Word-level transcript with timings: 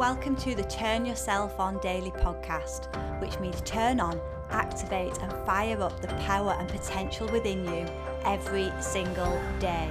Welcome 0.00 0.34
to 0.36 0.54
the 0.54 0.62
Turn 0.62 1.04
Yourself 1.04 1.60
On 1.60 1.78
Daily 1.80 2.10
podcast, 2.10 2.88
which 3.20 3.38
means 3.38 3.60
turn 3.66 4.00
on, 4.00 4.18
activate, 4.48 5.18
and 5.18 5.30
fire 5.44 5.82
up 5.82 6.00
the 6.00 6.08
power 6.24 6.56
and 6.58 6.66
potential 6.70 7.28
within 7.28 7.66
you 7.66 7.86
every 8.24 8.72
single 8.80 9.38
day. 9.58 9.90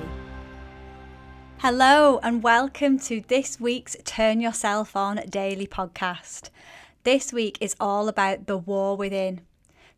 Hello, 1.60 2.20
and 2.24 2.42
welcome 2.42 2.98
to 3.02 3.22
this 3.28 3.60
week's 3.60 3.96
Turn 4.04 4.42
Yourself 4.42 4.96
On 4.96 5.18
Daily 5.30 5.68
podcast. 5.68 6.50
This 7.04 7.32
week 7.32 7.60
is 7.62 7.76
all 7.80 8.08
about 8.08 8.48
the 8.48 8.58
war 8.58 8.98
within. 8.98 9.42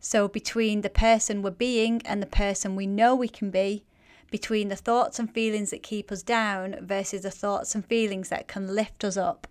So, 0.01 0.27
between 0.27 0.81
the 0.81 0.89
person 0.89 1.41
we're 1.41 1.51
being 1.51 2.01
and 2.03 2.21
the 2.21 2.27
person 2.27 2.75
we 2.75 2.85
know 2.85 3.15
we 3.15 3.29
can 3.29 3.49
be, 3.49 3.85
between 4.29 4.67
the 4.67 4.75
thoughts 4.75 5.19
and 5.19 5.33
feelings 5.33 5.69
that 5.69 5.83
keep 5.83 6.11
us 6.11 6.21
down 6.21 6.75
versus 6.81 7.21
the 7.21 7.31
thoughts 7.31 7.73
and 7.75 7.85
feelings 7.85 8.27
that 8.27 8.49
can 8.49 8.75
lift 8.75 9.05
us 9.05 9.15
up. 9.15 9.47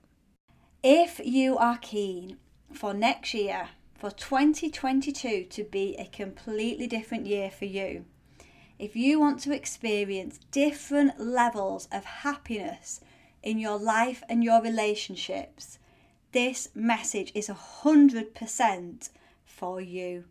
If 0.82 1.20
you 1.22 1.58
are 1.58 1.76
keen 1.76 2.38
for 2.72 2.94
next 2.94 3.34
year, 3.34 3.68
for 3.98 4.10
2022 4.10 5.44
to 5.50 5.64
be 5.64 5.94
a 5.98 6.06
completely 6.06 6.86
different 6.86 7.26
year 7.26 7.50
for 7.50 7.66
you, 7.66 8.06
if 8.78 8.96
you 8.96 9.20
want 9.20 9.40
to 9.40 9.54
experience 9.54 10.40
different 10.50 11.20
levels 11.20 11.86
of 11.92 12.04
happiness 12.06 13.02
in 13.42 13.58
your 13.58 13.78
life 13.78 14.22
and 14.26 14.42
your 14.42 14.62
relationships, 14.62 15.78
this 16.32 16.70
message 16.74 17.30
is 17.34 17.48
100% 17.48 19.10
for 19.44 19.82
you. 19.82 20.24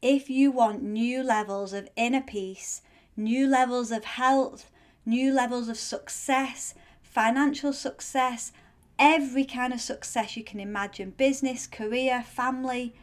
If 0.00 0.30
you 0.30 0.52
want 0.52 0.84
new 0.84 1.24
levels 1.24 1.72
of 1.72 1.88
inner 1.96 2.20
peace, 2.22 2.80
new 3.16 3.48
levels 3.48 3.90
of 3.90 4.04
health, 4.04 4.70
new 5.04 5.32
levels 5.32 5.68
of 5.68 5.78
success, 5.78 6.74
financial 7.02 7.72
success, 7.72 8.52
every 8.98 9.44
kind 9.44 9.72
of 9.72 9.80
success 9.80 10.36
you 10.36 10.44
can 10.44 10.60
imagine 10.60 11.10
business, 11.10 11.66
career, 11.66 12.22
family. 12.22 12.94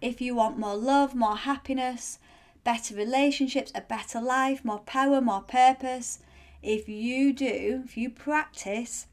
If 0.00 0.20
you 0.20 0.34
want 0.34 0.58
more 0.58 0.76
love, 0.76 1.14
more 1.14 1.36
happiness, 1.36 2.18
better 2.64 2.94
relationships, 2.94 3.72
a 3.74 3.80
better 3.80 4.20
life, 4.20 4.64
more 4.64 4.80
power, 4.80 5.20
more 5.20 5.42
purpose, 5.42 6.18
if 6.62 6.88
you 6.88 7.32
do, 7.32 7.82
if 7.84 7.96
you 7.96 8.10
practice 8.10 9.06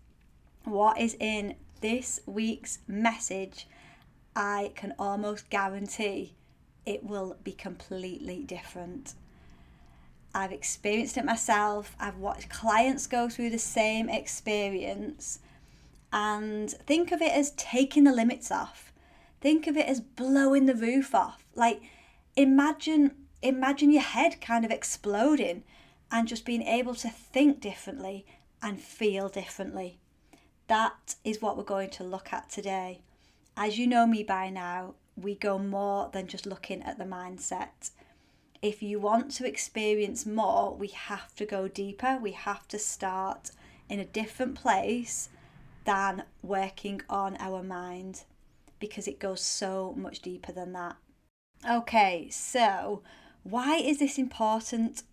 what 0.63 0.99
is 0.99 1.15
in 1.19 1.55
this 1.81 2.19
week's 2.25 2.79
message, 2.87 3.67
I 4.35 4.71
can 4.75 4.93
almost 4.97 5.49
guarantee 5.49 6.33
it 6.85 7.03
will 7.03 7.37
be 7.43 7.51
completely 7.51 8.43
different. 8.43 9.13
I've 10.33 10.51
experienced 10.51 11.17
it 11.17 11.25
myself. 11.25 11.95
I've 11.99 12.17
watched 12.17 12.49
clients 12.49 13.05
go 13.05 13.29
through 13.29 13.51
the 13.51 13.59
same 13.59 14.09
experience 14.09 15.39
and 16.13 16.69
think 16.69 17.11
of 17.11 17.21
it 17.23 17.31
as 17.31 17.51
taking 17.57 18.03
the 18.03 18.13
limits 18.13 18.51
off. 18.51 18.93
Think 19.41 19.65
of 19.65 19.75
it 19.75 19.87
as 19.87 19.99
blowing 19.99 20.67
the 20.67 20.75
roof 20.75 21.13
off. 21.15 21.43
Like 21.55 21.81
imagine 22.37 23.15
imagine 23.41 23.91
your 23.91 24.03
head 24.03 24.39
kind 24.39 24.63
of 24.63 24.71
exploding 24.71 25.63
and 26.11 26.27
just 26.27 26.45
being 26.45 26.61
able 26.61 26.93
to 26.95 27.09
think 27.09 27.59
differently 27.59 28.25
and 28.61 28.79
feel 28.79 29.27
differently. 29.27 29.97
That 30.67 31.15
is 31.25 31.41
what 31.41 31.57
we're 31.57 31.63
going 31.63 31.89
to 31.89 32.03
look 32.03 32.31
at 32.31 32.49
today. 32.49 33.01
As 33.57 33.77
you 33.77 33.87
know 33.87 34.07
me 34.07 34.23
by 34.23 34.49
now, 34.49 34.93
we 35.17 35.35
go 35.35 35.57
more 35.57 36.09
than 36.13 36.27
just 36.27 36.45
looking 36.45 36.81
at 36.83 36.97
the 36.97 37.03
mindset. 37.03 37.89
If 38.61 38.81
you 38.81 38.99
want 38.99 39.31
to 39.31 39.47
experience 39.47 40.25
more, 40.25 40.73
we 40.73 40.87
have 40.87 41.35
to 41.35 41.45
go 41.45 41.67
deeper. 41.67 42.17
We 42.21 42.31
have 42.31 42.67
to 42.69 42.79
start 42.79 43.51
in 43.89 43.99
a 43.99 44.05
different 44.05 44.55
place 44.55 45.29
than 45.85 46.23
working 46.41 47.01
on 47.09 47.37
our 47.39 47.63
mind 47.63 48.23
because 48.79 49.07
it 49.07 49.19
goes 49.19 49.41
so 49.41 49.93
much 49.97 50.21
deeper 50.21 50.51
than 50.51 50.73
that. 50.73 50.95
Okay, 51.69 52.27
so 52.29 53.01
why 53.43 53.77
is 53.77 53.99
this 53.99 54.17
important? 54.17 55.03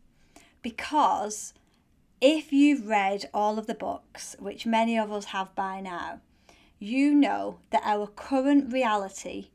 Because 0.62 1.54
if 2.20 2.52
you've 2.52 2.86
read 2.86 3.28
all 3.32 3.58
of 3.58 3.66
the 3.66 3.74
books, 3.74 4.36
which 4.38 4.66
many 4.66 4.98
of 4.98 5.12
us 5.12 5.26
have 5.26 5.54
by 5.54 5.80
now, 5.80 6.20
you 6.78 7.14
know 7.14 7.58
that 7.70 7.82
our 7.84 8.06
current 8.06 8.72
reality 8.72 9.48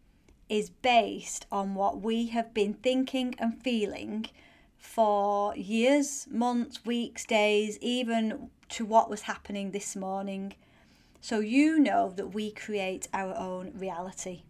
is 0.47 0.69
based 0.69 1.45
on 1.51 1.75
what 1.75 2.01
we 2.01 2.27
have 2.27 2.53
been 2.53 2.73
thinking 2.73 3.35
and 3.39 3.61
feeling 3.61 4.27
for 4.77 5.55
years, 5.55 6.27
months, 6.29 6.85
weeks, 6.85 7.25
days, 7.25 7.77
even 7.81 8.49
to 8.69 8.85
what 8.85 9.09
was 9.09 9.21
happening 9.21 9.71
this 9.71 9.95
morning. 9.95 10.53
So 11.25 11.39
you 11.39 11.79
know 11.79 12.13
that 12.17 12.35
we 12.35 12.51
create 12.51 13.07
our 13.11 13.35
own 13.35 13.71
reality. 13.73 14.43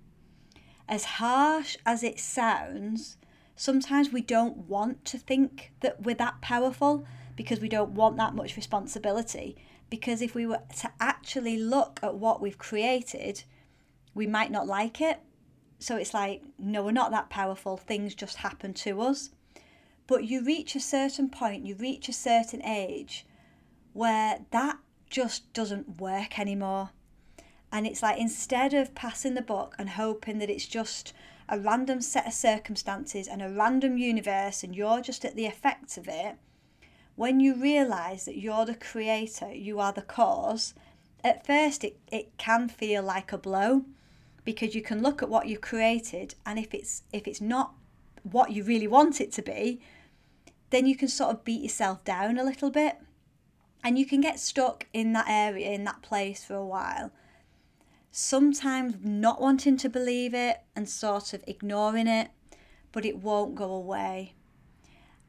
As 0.90 1.06
harsh 1.06 1.78
as 1.86 2.04
it 2.04 2.20
sounds, 2.20 3.16
sometimes 3.56 4.12
we 4.12 4.20
don't 4.20 4.58
want 4.58 5.06
to 5.06 5.18
think 5.18 5.72
that 5.80 6.04
we're 6.04 6.16
that 6.16 6.42
powerful 6.42 7.06
because 7.38 7.62
we 7.62 7.70
don't 7.70 7.92
want 7.92 8.18
that 8.18 8.36
much 8.36 8.58
responsibility. 8.58 9.56
Because 9.90 10.22
if 10.22 10.36
we 10.36 10.46
were 10.46 10.64
to 10.82 10.92
actually 11.00 11.56
look 11.56 12.02
at 12.04 12.16
what 12.16 12.42
we've 12.42 12.58
created, 12.58 13.46
we 14.14 14.28
might 14.28 14.52
not 14.52 14.68
like 14.68 15.00
it. 15.00 15.22
So 15.80 15.96
it's 15.96 16.14
like, 16.14 16.44
no, 16.60 16.84
we're 16.84 16.92
not 16.92 17.12
that 17.12 17.30
powerful. 17.30 17.78
Things 17.78 18.14
just 18.14 18.36
happen 18.36 18.74
to 18.74 19.00
us. 19.00 19.30
But 20.08 20.26
you 20.26 20.44
reach 20.44 20.76
a 20.76 20.82
certain 20.82 21.30
point, 21.30 21.66
you 21.66 21.76
reach 21.76 22.10
a 22.10 22.14
certain 22.14 22.62
age 22.66 23.26
where 23.94 24.40
that 24.52 24.80
just 25.16 25.54
doesn't 25.54 26.02
work 26.02 26.38
anymore. 26.38 26.90
And 27.72 27.88
it's 27.88 28.04
like 28.04 28.20
instead 28.20 28.74
of 28.74 28.94
passing 28.96 29.34
the 29.34 29.42
book 29.42 29.74
and 29.80 29.92
hoping 29.92 30.40
that 30.40 30.50
it's 30.50 30.66
just 30.66 31.14
a 31.48 31.58
random 31.58 32.02
set 32.02 32.28
of 32.28 32.34
circumstances 32.34 33.26
and 33.26 33.42
a 33.42 33.50
random 33.50 33.98
universe 33.98 34.62
and 34.62 34.76
you're 34.76 35.00
just 35.00 35.24
at 35.24 35.38
the 35.38 35.46
effects 35.46 35.98
of 35.98 36.10
it, 36.10 36.36
when 37.16 37.40
you 37.40 37.56
realize 37.56 38.26
that 38.26 38.38
you're 38.38 38.66
the 38.66 38.76
creator, 38.76 39.54
you 39.54 39.80
are 39.80 39.94
the 39.94 40.02
cause, 40.02 40.74
at 41.24 41.48
first 41.48 41.86
it, 41.86 41.98
it 42.12 42.38
can 42.38 42.68
feel 42.68 43.02
like 43.02 43.32
a 43.32 43.38
blow 43.38 43.86
because 44.44 44.76
you 44.76 44.82
can 44.82 45.02
look 45.02 45.24
at 45.24 45.30
what 45.30 45.48
you've 45.48 45.62
created 45.62 46.36
and 46.46 46.60
if 46.60 46.74
it's 46.74 47.04
if 47.14 47.26
it's 47.26 47.40
not 47.40 47.74
what 48.24 48.52
you 48.52 48.66
really 48.66 48.88
want 48.88 49.22
it 49.22 49.32
to 49.32 49.42
be, 49.42 49.80
then 50.72 50.86
you 50.86 50.98
can 50.98 51.08
sort 51.08 51.34
of 51.34 51.46
beat 51.46 51.62
yourself 51.62 52.04
down 52.04 52.38
a 52.38 52.44
little 52.44 52.70
bit 52.70 52.98
and 53.86 54.00
you 54.00 54.06
can 54.08 54.20
get 54.20 54.40
stuck 54.40 54.88
in 54.94 55.14
that 55.14 55.28
area, 55.30 55.70
in 55.70 55.84
that 55.84 56.02
place 56.02 56.44
for 56.44 56.56
a 56.56 56.66
while. 56.66 57.12
Sometimes 58.10 58.96
not 59.04 59.40
wanting 59.40 59.78
to 59.78 59.90
believe 59.90 60.34
it 60.34 60.62
and 60.76 60.90
sort 60.90 61.34
of 61.34 61.44
ignoring 61.46 62.08
it, 62.08 62.32
but 62.92 63.06
it 63.06 63.20
won't 63.20 63.54
go 63.54 63.72
away. 63.72 64.34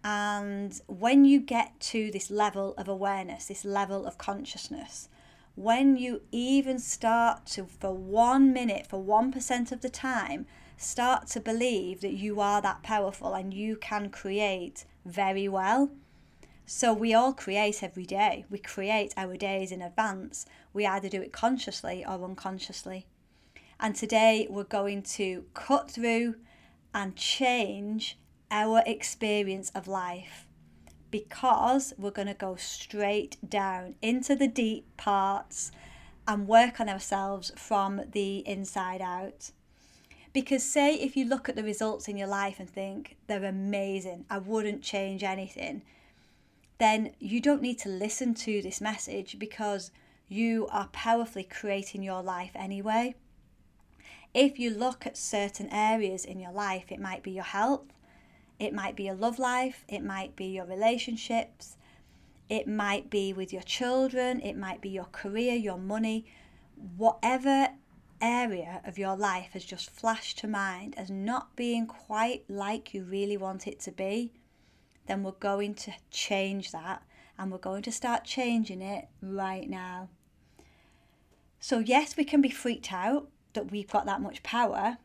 And 0.02 0.80
when 0.86 1.26
you 1.26 1.38
get 1.38 1.78
to 1.80 2.10
this 2.10 2.30
level 2.30 2.72
of 2.78 2.88
awareness, 2.88 3.44
this 3.44 3.62
level 3.62 4.06
of 4.06 4.16
consciousness, 4.16 5.10
when 5.54 5.98
you 5.98 6.22
even 6.32 6.78
start 6.78 7.44
to, 7.48 7.66
for 7.66 7.92
one 7.92 8.54
minute, 8.54 8.86
for 8.86 9.02
1% 9.02 9.70
of 9.70 9.82
the 9.82 9.90
time, 9.90 10.46
start 10.78 11.26
to 11.26 11.40
believe 11.40 12.00
that 12.00 12.14
you 12.14 12.40
are 12.40 12.62
that 12.62 12.82
powerful 12.82 13.34
and 13.34 13.52
you 13.52 13.76
can 13.76 14.08
create 14.08 14.86
very 15.04 15.46
well, 15.46 15.90
so 16.68 16.92
we 16.92 17.14
all 17.14 17.32
create 17.32 17.84
every 17.84 18.04
day. 18.04 18.44
We 18.50 18.58
create 18.58 19.14
our 19.16 19.36
days 19.36 19.70
in 19.70 19.80
advance. 19.80 20.46
We 20.72 20.84
either 20.84 21.08
do 21.08 21.22
it 21.22 21.32
consciously 21.32 22.04
or 22.04 22.24
unconsciously. 22.24 23.06
And 23.78 23.94
today 23.94 24.48
we're 24.50 24.64
going 24.64 25.02
to 25.02 25.44
cut 25.54 25.88
through 25.88 26.34
and 26.92 27.14
change 27.14 28.18
our 28.50 28.82
experience 28.84 29.70
of 29.76 29.86
life 29.86 30.48
because 31.12 31.94
we're 31.96 32.10
going 32.10 32.26
to 32.26 32.34
go 32.34 32.56
straight 32.56 33.36
down 33.48 33.94
into 34.02 34.34
the 34.34 34.48
deep 34.48 34.96
parts 34.96 35.70
and 36.26 36.48
work 36.48 36.80
on 36.80 36.88
ourselves 36.88 37.52
from 37.56 38.02
the 38.10 38.38
inside 38.38 39.00
out. 39.00 39.52
Because, 40.32 40.64
say, 40.64 40.94
if 40.96 41.16
you 41.16 41.26
look 41.26 41.48
at 41.48 41.54
the 41.54 41.62
results 41.62 42.08
in 42.08 42.16
your 42.16 42.28
life 42.28 42.58
and 42.58 42.68
think 42.68 43.16
they're 43.28 43.44
amazing, 43.44 44.24
I 44.28 44.38
wouldn't 44.38 44.82
change 44.82 45.22
anything 45.22 45.82
then 46.78 47.12
you 47.18 47.40
don't 47.40 47.62
need 47.62 47.78
to 47.80 47.88
listen 47.88 48.34
to 48.34 48.60
this 48.62 48.80
message 48.80 49.38
because 49.38 49.90
you 50.28 50.66
are 50.70 50.88
powerfully 50.88 51.44
creating 51.44 52.02
your 52.02 52.22
life 52.22 52.50
anyway. 52.54 53.14
If 54.34 54.58
you 54.58 54.70
look 54.70 55.06
at 55.06 55.16
certain 55.16 55.68
areas 55.70 56.24
in 56.24 56.38
your 56.38 56.52
life, 56.52 56.90
it 56.90 57.00
might 57.00 57.22
be 57.22 57.30
your 57.30 57.44
health, 57.44 57.86
it 58.58 58.74
might 58.74 58.96
be 58.96 59.04
your 59.04 59.14
love 59.14 59.38
life, 59.38 59.84
it 59.88 60.02
might 60.02 60.36
be 60.36 60.46
your 60.46 60.66
relationships, 60.66 61.76
it 62.48 62.68
might 62.68 63.08
be 63.08 63.32
with 63.32 63.52
your 63.52 63.62
children, 63.62 64.40
it 64.40 64.56
might 64.56 64.80
be 64.80 64.90
your 64.90 65.06
career, 65.06 65.54
your 65.54 65.78
money, 65.78 66.26
whatever 66.96 67.68
area 68.20 68.80
of 68.84 68.98
your 68.98 69.16
life 69.16 69.50
has 69.52 69.64
just 69.64 69.90
flashed 69.90 70.38
to 70.38 70.48
mind 70.48 70.94
as 70.96 71.10
not 71.10 71.54
being 71.56 71.86
quite 71.86 72.44
like 72.48 72.94
you 72.94 73.04
really 73.04 73.36
want 73.36 73.66
it 73.66 73.80
to 73.80 73.92
be 73.92 74.32
then 75.06 75.22
we're 75.22 75.32
going 75.32 75.74
to 75.74 75.92
change 76.10 76.72
that 76.72 77.02
and 77.38 77.50
we're 77.50 77.58
going 77.58 77.82
to 77.82 77.92
start 77.92 78.24
changing 78.24 78.82
it 78.82 79.08
right 79.22 79.68
now. 79.68 80.08
So, 81.60 81.78
yes, 81.78 82.16
we 82.16 82.24
can 82.24 82.40
be 82.40 82.50
freaked 82.50 82.92
out 82.92 83.28
that 83.54 83.70
we've 83.70 83.90
got 83.90 84.06
that 84.06 84.20
much 84.20 84.42
power, 84.42 84.98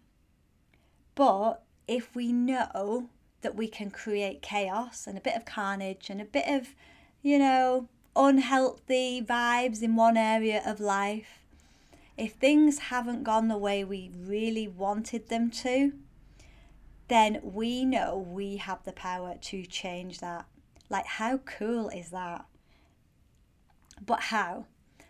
but 1.15 1.63
if 1.87 2.15
we 2.15 2.31
know 2.31 3.09
that 3.41 3.55
we 3.55 3.67
can 3.67 3.89
create 3.89 4.41
chaos 4.41 5.07
and 5.07 5.17
a 5.17 5.21
bit 5.21 5.35
of 5.35 5.45
carnage 5.45 6.09
and 6.09 6.21
a 6.21 6.25
bit 6.25 6.47
of, 6.47 6.75
you 7.21 7.39
know, 7.39 7.87
unhealthy 8.15 9.21
vibes 9.21 9.81
in 9.81 9.95
one 9.95 10.17
area 10.17 10.61
of 10.65 10.79
life, 10.79 11.39
if 12.17 12.33
things 12.33 12.77
haven't 12.77 13.23
gone 13.23 13.47
the 13.47 13.57
way 13.57 13.83
we 13.83 14.11
really 14.15 14.67
wanted 14.67 15.29
them 15.29 15.49
to, 15.49 15.93
then 17.11 17.39
we 17.43 17.83
know 17.83 18.17
we 18.17 18.57
have 18.57 18.83
the 18.83 18.93
power 18.93 19.35
to 19.41 19.65
change 19.65 20.19
that. 20.19 20.45
Like, 20.89 21.05
how 21.05 21.39
cool 21.39 21.89
is 21.89 22.09
that? 22.11 22.45
But 24.05 24.21
how? 24.21 24.65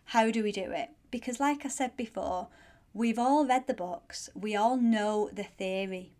How 0.05 0.31
do 0.31 0.43
we 0.43 0.51
do 0.51 0.71
it? 0.71 0.89
Because, 1.11 1.39
like 1.39 1.65
I 1.65 1.69
said 1.69 1.95
before, 1.97 2.47
we've 2.93 3.19
all 3.19 3.45
read 3.45 3.67
the 3.67 3.73
books, 3.73 4.29
we 4.33 4.55
all 4.55 4.77
know 4.77 5.29
the 5.31 5.43
theory. 5.43 6.13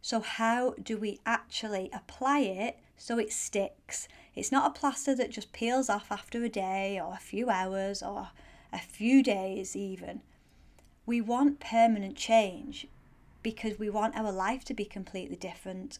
So, 0.00 0.20
how 0.20 0.74
do 0.82 0.96
we 0.96 1.20
actually 1.26 1.90
apply 1.92 2.40
it 2.40 2.78
so 2.96 3.18
it 3.18 3.32
sticks? 3.32 4.08
It's 4.34 4.52
not 4.52 4.70
a 4.70 4.78
plaster 4.78 5.14
that 5.16 5.30
just 5.30 5.52
peels 5.52 5.88
off 5.88 6.12
after 6.12 6.44
a 6.44 6.48
day 6.48 7.00
or 7.00 7.14
a 7.14 7.18
few 7.18 7.50
hours 7.50 8.02
or 8.02 8.30
a 8.72 8.78
few 8.78 9.22
days, 9.22 9.74
even. 9.74 10.22
We 11.06 11.20
want 11.20 11.60
permanent 11.60 12.16
change 12.16 12.86
because 13.42 13.78
we 13.78 13.90
want 13.90 14.16
our 14.16 14.32
life 14.32 14.64
to 14.64 14.74
be 14.74 14.84
completely 14.84 15.36
different. 15.36 15.98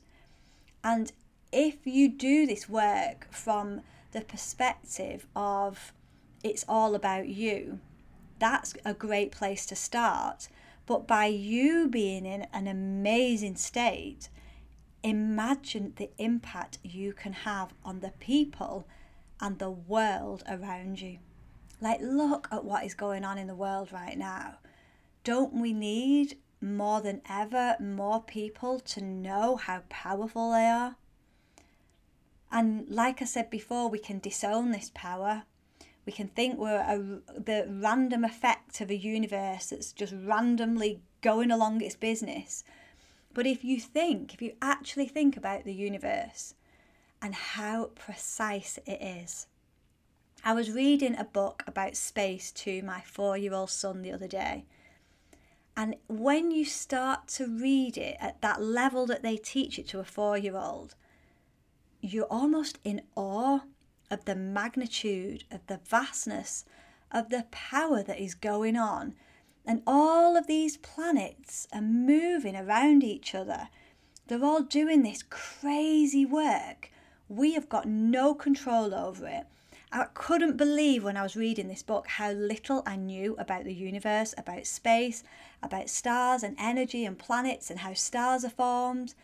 And 0.82 1.12
if 1.52 1.86
you 1.86 2.08
do 2.08 2.46
this 2.46 2.68
work 2.68 3.28
from 3.30 3.82
the 4.12 4.20
perspective 4.20 5.26
of 5.34 5.92
it's 6.42 6.64
all 6.68 6.94
about 6.94 7.28
you, 7.28 7.80
that's 8.38 8.74
a 8.84 8.94
great 8.94 9.32
place 9.32 9.66
to 9.66 9.76
start. 9.76 10.48
But 10.86 11.06
by 11.06 11.26
you 11.26 11.88
being 11.88 12.24
in 12.24 12.46
an 12.52 12.66
amazing 12.66 13.56
state, 13.56 14.28
imagine 15.02 15.92
the 15.96 16.10
impact 16.18 16.78
you 16.82 17.12
can 17.12 17.32
have 17.32 17.72
on 17.84 18.00
the 18.00 18.12
people 18.18 18.86
and 19.40 19.58
the 19.58 19.70
world 19.70 20.42
around 20.48 21.00
you. 21.00 21.18
Like, 21.80 22.00
look 22.00 22.48
at 22.50 22.64
what 22.64 22.84
is 22.84 22.94
going 22.94 23.24
on 23.24 23.38
in 23.38 23.46
the 23.46 23.54
world 23.54 23.92
right 23.92 24.18
now. 24.18 24.58
Don't 25.22 25.54
we 25.54 25.72
need 25.72 26.38
more 26.60 27.00
than 27.00 27.22
ever 27.28 27.76
more 27.80 28.22
people 28.22 28.80
to 28.80 29.00
know 29.00 29.56
how 29.56 29.82
powerful 29.88 30.52
they 30.52 30.66
are? 30.66 30.96
And 32.50 32.88
like 32.88 33.20
I 33.20 33.26
said 33.26 33.50
before, 33.50 33.88
we 33.88 33.98
can 33.98 34.18
disown 34.18 34.70
this 34.70 34.90
power. 34.94 35.44
We 36.06 36.12
can 36.12 36.28
think 36.28 36.58
we're 36.58 36.76
a, 36.76 36.98
the 37.38 37.66
random 37.68 38.24
effect 38.24 38.80
of 38.80 38.90
a 38.90 38.96
universe 38.96 39.66
that's 39.66 39.92
just 39.92 40.14
randomly 40.24 41.02
going 41.20 41.50
along 41.50 41.82
its 41.82 41.96
business. 41.96 42.64
But 43.34 43.46
if 43.46 43.62
you 43.62 43.78
think, 43.78 44.32
if 44.32 44.40
you 44.40 44.54
actually 44.62 45.06
think 45.06 45.36
about 45.36 45.64
the 45.64 45.74
universe 45.74 46.54
and 47.20 47.34
how 47.34 47.90
precise 47.94 48.78
it 48.86 49.02
is, 49.02 49.46
I 50.44 50.54
was 50.54 50.70
reading 50.70 51.16
a 51.16 51.24
book 51.24 51.62
about 51.66 51.96
space 51.96 52.52
to 52.52 52.80
my 52.82 53.00
four 53.00 53.36
year 53.36 53.52
old 53.52 53.70
son 53.70 54.02
the 54.02 54.12
other 54.12 54.28
day. 54.28 54.64
And 55.78 55.94
when 56.08 56.50
you 56.50 56.64
start 56.64 57.28
to 57.36 57.46
read 57.46 57.96
it 57.96 58.16
at 58.18 58.40
that 58.40 58.60
level 58.60 59.06
that 59.06 59.22
they 59.22 59.36
teach 59.36 59.78
it 59.78 59.86
to 59.90 60.00
a 60.00 60.04
four 60.04 60.36
year 60.36 60.56
old, 60.56 60.96
you're 62.00 62.24
almost 62.24 62.80
in 62.82 63.02
awe 63.14 63.60
of 64.10 64.24
the 64.24 64.34
magnitude, 64.34 65.44
of 65.52 65.64
the 65.68 65.78
vastness, 65.88 66.64
of 67.12 67.30
the 67.30 67.46
power 67.52 68.02
that 68.02 68.18
is 68.18 68.34
going 68.34 68.76
on. 68.76 69.14
And 69.64 69.84
all 69.86 70.36
of 70.36 70.48
these 70.48 70.78
planets 70.78 71.68
are 71.72 71.80
moving 71.80 72.56
around 72.56 73.04
each 73.04 73.32
other. 73.32 73.68
They're 74.26 74.44
all 74.44 74.62
doing 74.62 75.04
this 75.04 75.22
crazy 75.22 76.26
work. 76.26 76.90
We 77.28 77.54
have 77.54 77.68
got 77.68 77.86
no 77.86 78.34
control 78.34 78.92
over 78.92 79.28
it. 79.28 79.46
I 79.90 80.04
couldn't 80.12 80.58
believe 80.58 81.02
when 81.02 81.16
I 81.16 81.22
was 81.22 81.34
reading 81.36 81.68
this 81.68 81.82
book 81.82 82.08
how 82.08 82.32
little 82.32 82.82
I 82.84 82.96
knew 82.96 83.34
about 83.38 83.64
the 83.64 83.72
universe, 83.72 84.34
about 84.36 84.66
space, 84.66 85.24
about 85.62 85.88
stars 85.88 86.42
and 86.42 86.56
energy 86.58 87.06
and 87.06 87.18
planets 87.18 87.70
and 87.70 87.80
how 87.80 87.94
stars 87.94 88.44
are 88.44 88.50
formed. 88.50 89.14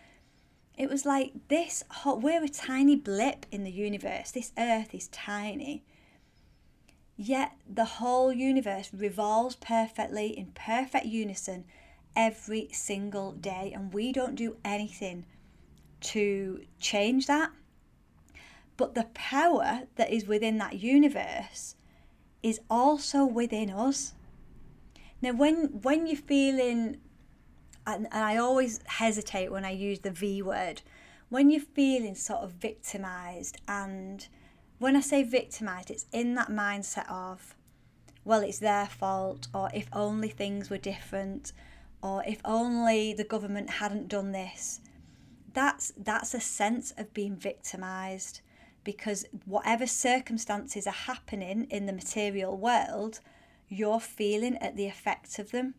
It 0.76 0.88
was 0.88 1.05
like 1.05 1.32
this 1.49 1.84
we're 2.06 2.44
a 2.44 2.49
tiny 2.49 2.96
blip 2.96 3.44
in 3.52 3.64
the 3.64 3.70
universe. 3.70 4.31
This 4.31 4.52
earth 4.56 4.94
is 4.94 5.08
tiny. 5.08 5.84
Yet 7.17 7.52
the 7.69 7.84
whole 7.84 8.32
universe 8.32 8.90
revolves 8.93 9.56
perfectly 9.56 10.37
in 10.37 10.46
perfect 10.55 11.06
unison 11.06 11.64
every 12.17 12.70
single 12.72 13.32
day, 13.32 13.70
and 13.75 13.93
we 13.93 14.12
don't 14.12 14.34
do 14.34 14.56
anything 14.64 15.26
to 16.00 16.64
change 16.81 17.26
that 17.26 17.50
but 18.76 18.94
the 18.94 19.09
power 19.15 19.82
that 19.97 20.11
is 20.11 20.26
within 20.26 20.59
that 20.59 20.81
universe 20.81 21.76
is 22.43 22.61
also 22.69 23.25
within 23.25 23.71
us. 23.71 24.15
Now, 25.23 25.32
when 25.32 25.81
when 25.82 26.06
you're 26.06 26.17
feeling, 26.17 26.99
and, 27.87 28.06
and 28.11 28.25
I 28.25 28.37
always 28.37 28.81
hesitate 28.87 29.50
when 29.50 29.65
I 29.65 29.71
use 29.71 30.00
the 30.00 30.11
V 30.11 30.43
word, 30.43 30.82
when 31.29 31.50
you're 31.50 31.61
feeling 31.61 32.15
sort 32.15 32.41
of 32.41 32.53
victimized, 32.53 33.61
and 33.69 34.26
when 34.79 34.97
I 34.97 35.00
say 35.00 35.23
victimized, 35.23 35.91
it's 35.91 36.06
in 36.12 36.35
that 36.35 36.49
mindset 36.49 37.11
of, 37.11 37.55
well, 38.25 38.41
it's 38.41 38.59
their 38.59 38.87
fault, 38.87 39.49
or 39.55 39.70
if 39.73 39.88
only 39.93 40.29
things 40.29 40.69
were 40.69 40.79
different, 40.79 41.53
or 42.03 42.23
if 42.27 42.41
only 42.44 43.15
the 43.15 43.25
government 43.25 43.70
hadn't 43.70 44.09
done 44.09 44.32
this. 44.32 44.81
That's 45.55 45.93
that's 45.97 46.35
a 46.35 46.41
sense 46.41 46.93
of 46.99 47.15
being 47.15 47.37
victimized 47.37 48.41
because 48.84 49.25
whatever 49.44 49.86
circumstances 49.86 50.86
are 50.86 50.92
happening 50.92 51.66
in 51.70 51.86
the 51.86 51.92
material 51.92 52.56
world, 52.56 53.20
you're 53.69 54.00
feeling 54.00 54.56
at 54.58 54.76
the 54.76 54.86
effects 54.86 55.38
of 55.38 55.50
them. 55.50 55.75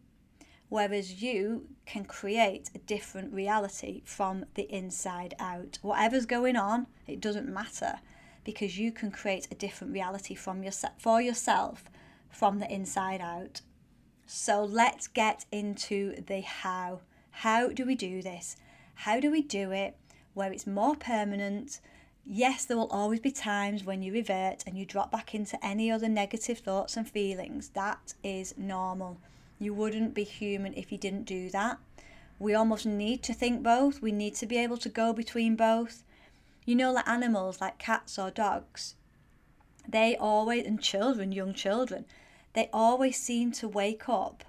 Whereas 0.68 1.22
you 1.22 1.68
can 1.86 2.06
create 2.06 2.72
a 2.74 2.80
different 2.80 3.32
reality 3.32 4.02
from 4.04 4.46
the 4.56 4.64
inside 4.64 5.36
out. 5.40 5.78
Whatever's 5.84 6.26
going 6.26 6.56
on, 6.56 6.88
it 7.08 7.22
doesn't 7.22 7.48
matter 7.48 8.00
because 8.44 8.78
you 8.78 8.92
can 8.92 9.12
create 9.12 9.48
a 9.52 9.56
different 9.56 9.94
reality 9.94 10.34
from 10.36 10.64
your, 10.64 10.74
for 10.98 11.22
yourself 11.22 11.84
from 12.36 12.60
the 12.60 12.72
inside 12.72 13.22
out. 13.22 13.62
So 14.26 14.64
let's 14.64 15.08
get 15.08 15.46
into 15.52 16.22
the 16.22 16.42
how. 16.42 17.02
How 17.32 17.70
do 17.70 17.86
we 17.86 17.96
do 17.96 18.22
this? 18.22 18.58
How 18.96 19.20
do 19.20 19.32
we 19.32 19.42
do 19.42 19.72
it 19.72 19.98
where 20.34 20.52
it's 20.52 20.68
more 20.68 20.96
permanent, 20.96 21.80
Yes, 22.28 22.66
there 22.66 22.78
will 22.78 22.88
always 22.88 23.20
be 23.20 23.32
times 23.32 23.84
when 23.84 24.02
you 24.02 24.12
revert 24.12 24.64
and 24.66 24.78
you 24.78 24.86
drop 24.86 25.12
back 25.12 25.36
into 25.36 25.64
any 25.64 25.92
other 25.92 26.10
negative 26.10 26.58
thoughts 26.60 26.98
and 26.98 27.08
feelings. 27.08 27.70
That 27.70 28.16
is 28.24 28.56
normal. 28.58 29.18
You 29.60 29.74
wouldn't 29.76 30.16
be 30.16 30.24
human 30.24 30.74
if 30.74 30.92
you 30.92 30.98
didn't 30.98 31.26
do 31.26 31.52
that. 31.52 31.78
We 32.40 32.56
almost 32.56 32.86
need 32.86 33.22
to 33.24 33.34
think 33.34 33.62
both. 33.62 34.02
We 34.02 34.12
need 34.12 34.36
to 34.36 34.48
be 34.48 34.58
able 34.58 34.78
to 34.78 34.90
go 34.90 35.14
between 35.14 35.56
both. 35.56 36.04
You 36.66 36.76
know, 36.76 36.92
like 36.92 37.08
animals, 37.08 37.62
like 37.62 37.78
cats 37.78 38.18
or 38.18 38.32
dogs, 38.32 38.96
they 39.88 40.18
always, 40.18 40.66
and 40.66 40.82
children, 40.82 41.32
young 41.32 41.54
children, 41.54 42.06
they 42.54 42.70
always 42.74 43.18
seem 43.18 43.52
to 43.54 43.68
wake 43.68 44.10
up 44.10 44.44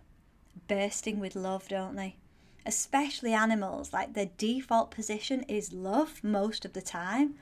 bursting 0.66 1.20
with 1.20 1.36
love, 1.36 1.68
don't 1.68 1.94
they? 1.94 2.16
Especially 2.64 3.34
animals, 3.34 3.92
like 3.92 4.14
their 4.14 4.30
default 4.38 4.90
position 4.90 5.42
is 5.42 5.74
love 5.74 6.24
most 6.24 6.64
of 6.64 6.72
the 6.72 6.80
time. 6.80 7.34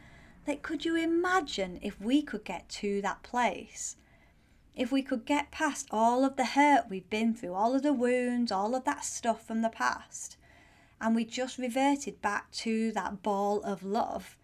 Like, 0.47 0.63
could 0.63 0.85
you 0.85 0.95
imagine 0.97 1.79
if 1.81 1.99
we 2.01 2.21
could 2.21 2.45
get 2.45 2.69
to 2.81 3.01
that 3.01 3.23
place? 3.23 3.97
If 4.77 4.93
we 4.93 5.03
could 5.03 5.25
get 5.25 5.51
past 5.51 5.89
all 5.91 6.25
of 6.25 6.37
the 6.37 6.45
hurt 6.45 6.91
we've 6.91 7.09
been 7.09 7.33
through, 7.35 7.55
all 7.55 7.75
of 7.75 7.83
the 7.83 7.95
wounds, 7.95 8.53
all 8.53 8.75
of 8.75 8.85
that 8.85 9.05
stuff 9.05 9.47
from 9.47 9.63
the 9.63 9.71
past, 9.71 10.37
and 11.01 11.15
we 11.15 11.25
just 11.25 11.59
reverted 11.59 12.21
back 12.21 12.51
to 12.53 12.93
that 12.93 13.23
ball 13.23 13.63
of 13.63 13.83
love, 13.83 14.37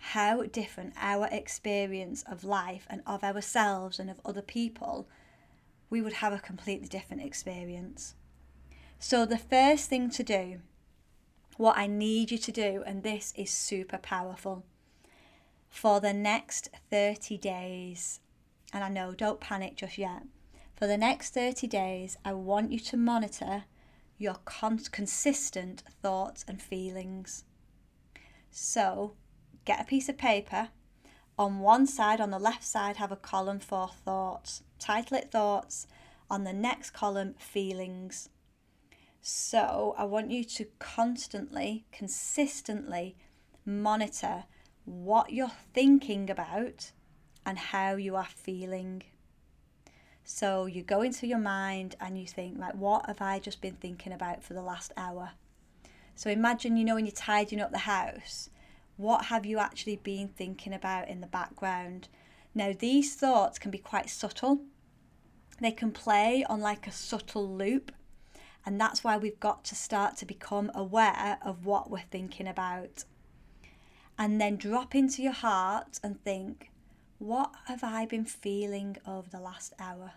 how 0.00 0.42
different 0.44 0.94
our 0.96 1.28
experience 1.30 2.24
of 2.24 2.42
life 2.42 2.86
and 2.90 3.02
of 3.06 3.22
ourselves 3.22 4.00
and 4.00 4.10
of 4.10 4.20
other 4.24 4.42
people, 4.42 5.08
we 5.88 6.00
would 6.00 6.14
have 6.14 6.32
a 6.32 6.38
completely 6.38 6.88
different 6.88 7.22
experience. 7.22 8.14
So, 8.98 9.24
the 9.24 9.38
first 9.38 9.88
thing 9.88 10.10
to 10.10 10.24
do, 10.24 10.60
what 11.56 11.78
I 11.78 11.86
need 11.86 12.30
you 12.30 12.38
to 12.38 12.52
do, 12.52 12.82
and 12.86 13.02
this 13.02 13.32
is 13.36 13.50
super 13.50 13.98
powerful 13.98 14.64
for 15.68 16.00
the 16.00 16.12
next 16.12 16.70
30 16.90 17.38
days. 17.38 18.20
And 18.72 18.84
I 18.84 18.88
know, 18.88 19.12
don't 19.12 19.40
panic 19.40 19.76
just 19.76 19.98
yet. 19.98 20.22
For 20.74 20.86
the 20.86 20.98
next 20.98 21.34
30 21.34 21.66
days, 21.66 22.16
I 22.24 22.32
want 22.32 22.72
you 22.72 22.78
to 22.80 22.96
monitor 22.96 23.64
your 24.16 24.36
con- 24.44 24.80
consistent 24.90 25.82
thoughts 26.02 26.44
and 26.46 26.60
feelings. 26.60 27.44
So, 28.50 29.14
get 29.64 29.80
a 29.80 29.84
piece 29.84 30.08
of 30.08 30.18
paper. 30.18 30.68
On 31.38 31.60
one 31.60 31.86
side, 31.86 32.20
on 32.20 32.30
the 32.30 32.38
left 32.38 32.64
side, 32.64 32.96
have 32.96 33.12
a 33.12 33.16
column 33.16 33.60
for 33.60 33.88
thoughts. 33.88 34.62
Title 34.78 35.16
it 35.16 35.30
thoughts. 35.30 35.86
On 36.30 36.44
the 36.44 36.52
next 36.52 36.90
column, 36.90 37.34
feelings. 37.38 38.28
So 39.20 39.94
I 39.98 40.04
want 40.04 40.30
you 40.30 40.44
to 40.44 40.66
constantly, 40.78 41.84
consistently 41.92 43.16
monitor 43.64 44.44
what 44.88 45.32
you're 45.32 45.52
thinking 45.74 46.30
about 46.30 46.92
and 47.44 47.58
how 47.58 47.96
you 47.96 48.16
are 48.16 48.24
feeling. 48.24 49.02
So 50.24 50.66
you 50.66 50.82
go 50.82 51.02
into 51.02 51.26
your 51.26 51.38
mind 51.38 51.96
and 52.00 52.18
you 52.18 52.26
think, 52.26 52.58
like, 52.58 52.74
what 52.74 53.06
have 53.06 53.22
I 53.22 53.38
just 53.38 53.60
been 53.60 53.76
thinking 53.76 54.12
about 54.12 54.42
for 54.42 54.54
the 54.54 54.62
last 54.62 54.92
hour? 54.96 55.30
So 56.14 56.30
imagine, 56.30 56.76
you 56.76 56.84
know, 56.84 56.96
when 56.96 57.06
you're 57.06 57.12
tidying 57.12 57.62
up 57.62 57.70
the 57.70 57.78
house, 57.78 58.50
what 58.96 59.26
have 59.26 59.46
you 59.46 59.58
actually 59.58 59.96
been 59.96 60.28
thinking 60.28 60.74
about 60.74 61.08
in 61.08 61.20
the 61.20 61.26
background? 61.26 62.08
Now, 62.54 62.72
these 62.76 63.14
thoughts 63.14 63.58
can 63.58 63.70
be 63.70 63.78
quite 63.78 64.10
subtle. 64.10 64.62
They 65.60 65.70
can 65.70 65.92
play 65.92 66.44
on 66.48 66.60
like 66.60 66.86
a 66.86 66.92
subtle 66.92 67.48
loop. 67.48 67.92
And 68.66 68.80
that's 68.80 69.04
why 69.04 69.16
we've 69.16 69.40
got 69.40 69.64
to 69.66 69.74
start 69.74 70.16
to 70.18 70.26
become 70.26 70.70
aware 70.74 71.38
of 71.42 71.64
what 71.64 71.90
we're 71.90 72.02
thinking 72.10 72.48
about. 72.48 73.04
And 74.18 74.40
then 74.40 74.56
drop 74.56 74.96
into 74.96 75.22
your 75.22 75.32
heart 75.32 76.00
and 76.02 76.22
think, 76.24 76.70
what 77.18 77.52
have 77.66 77.84
I 77.84 78.04
been 78.04 78.24
feeling 78.24 78.96
over 79.06 79.30
the 79.30 79.40
last 79.40 79.72
hour? 79.78 80.14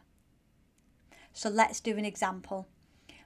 So 1.33 1.49
let's 1.49 1.79
do 1.79 1.97
an 1.97 2.05
example. 2.05 2.67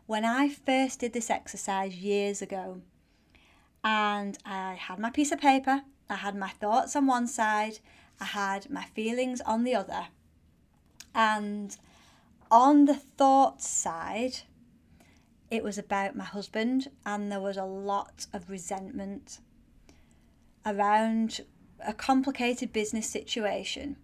When 0.06 0.26
I 0.26 0.50
first 0.50 1.00
did 1.00 1.14
this 1.14 1.30
exercise 1.30 1.96
years 1.96 2.42
ago, 2.42 2.82
and 3.84 4.38
I 4.46 4.74
had 4.74 5.00
my 5.00 5.10
piece 5.10 5.32
of 5.32 5.40
paper, 5.40 5.84
I 6.10 6.16
had 6.16 6.36
my 6.36 6.50
thoughts 6.50 6.96
on 6.96 7.08
one 7.08 7.28
side, 7.28 7.80
I 8.20 8.26
had 8.26 8.70
my 8.70 8.84
feelings 8.84 9.42
on 9.42 9.64
the 9.64 9.76
other. 9.76 10.08
And 11.14 11.76
on 12.52 12.86
the 12.86 12.96
thoughts 12.96 13.68
side, 13.68 14.40
it 15.50 15.64
was 15.64 15.78
about 15.78 16.16
my 16.16 16.26
husband, 16.26 16.90
and 17.06 17.32
there 17.32 17.40
was 17.40 17.58
a 17.58 17.64
lot 17.64 18.28
of 18.34 18.50
resentment 18.50 19.40
around 20.66 21.42
a 21.86 21.94
complicated 21.94 22.74
business 22.74 23.10
situation. 23.10 23.98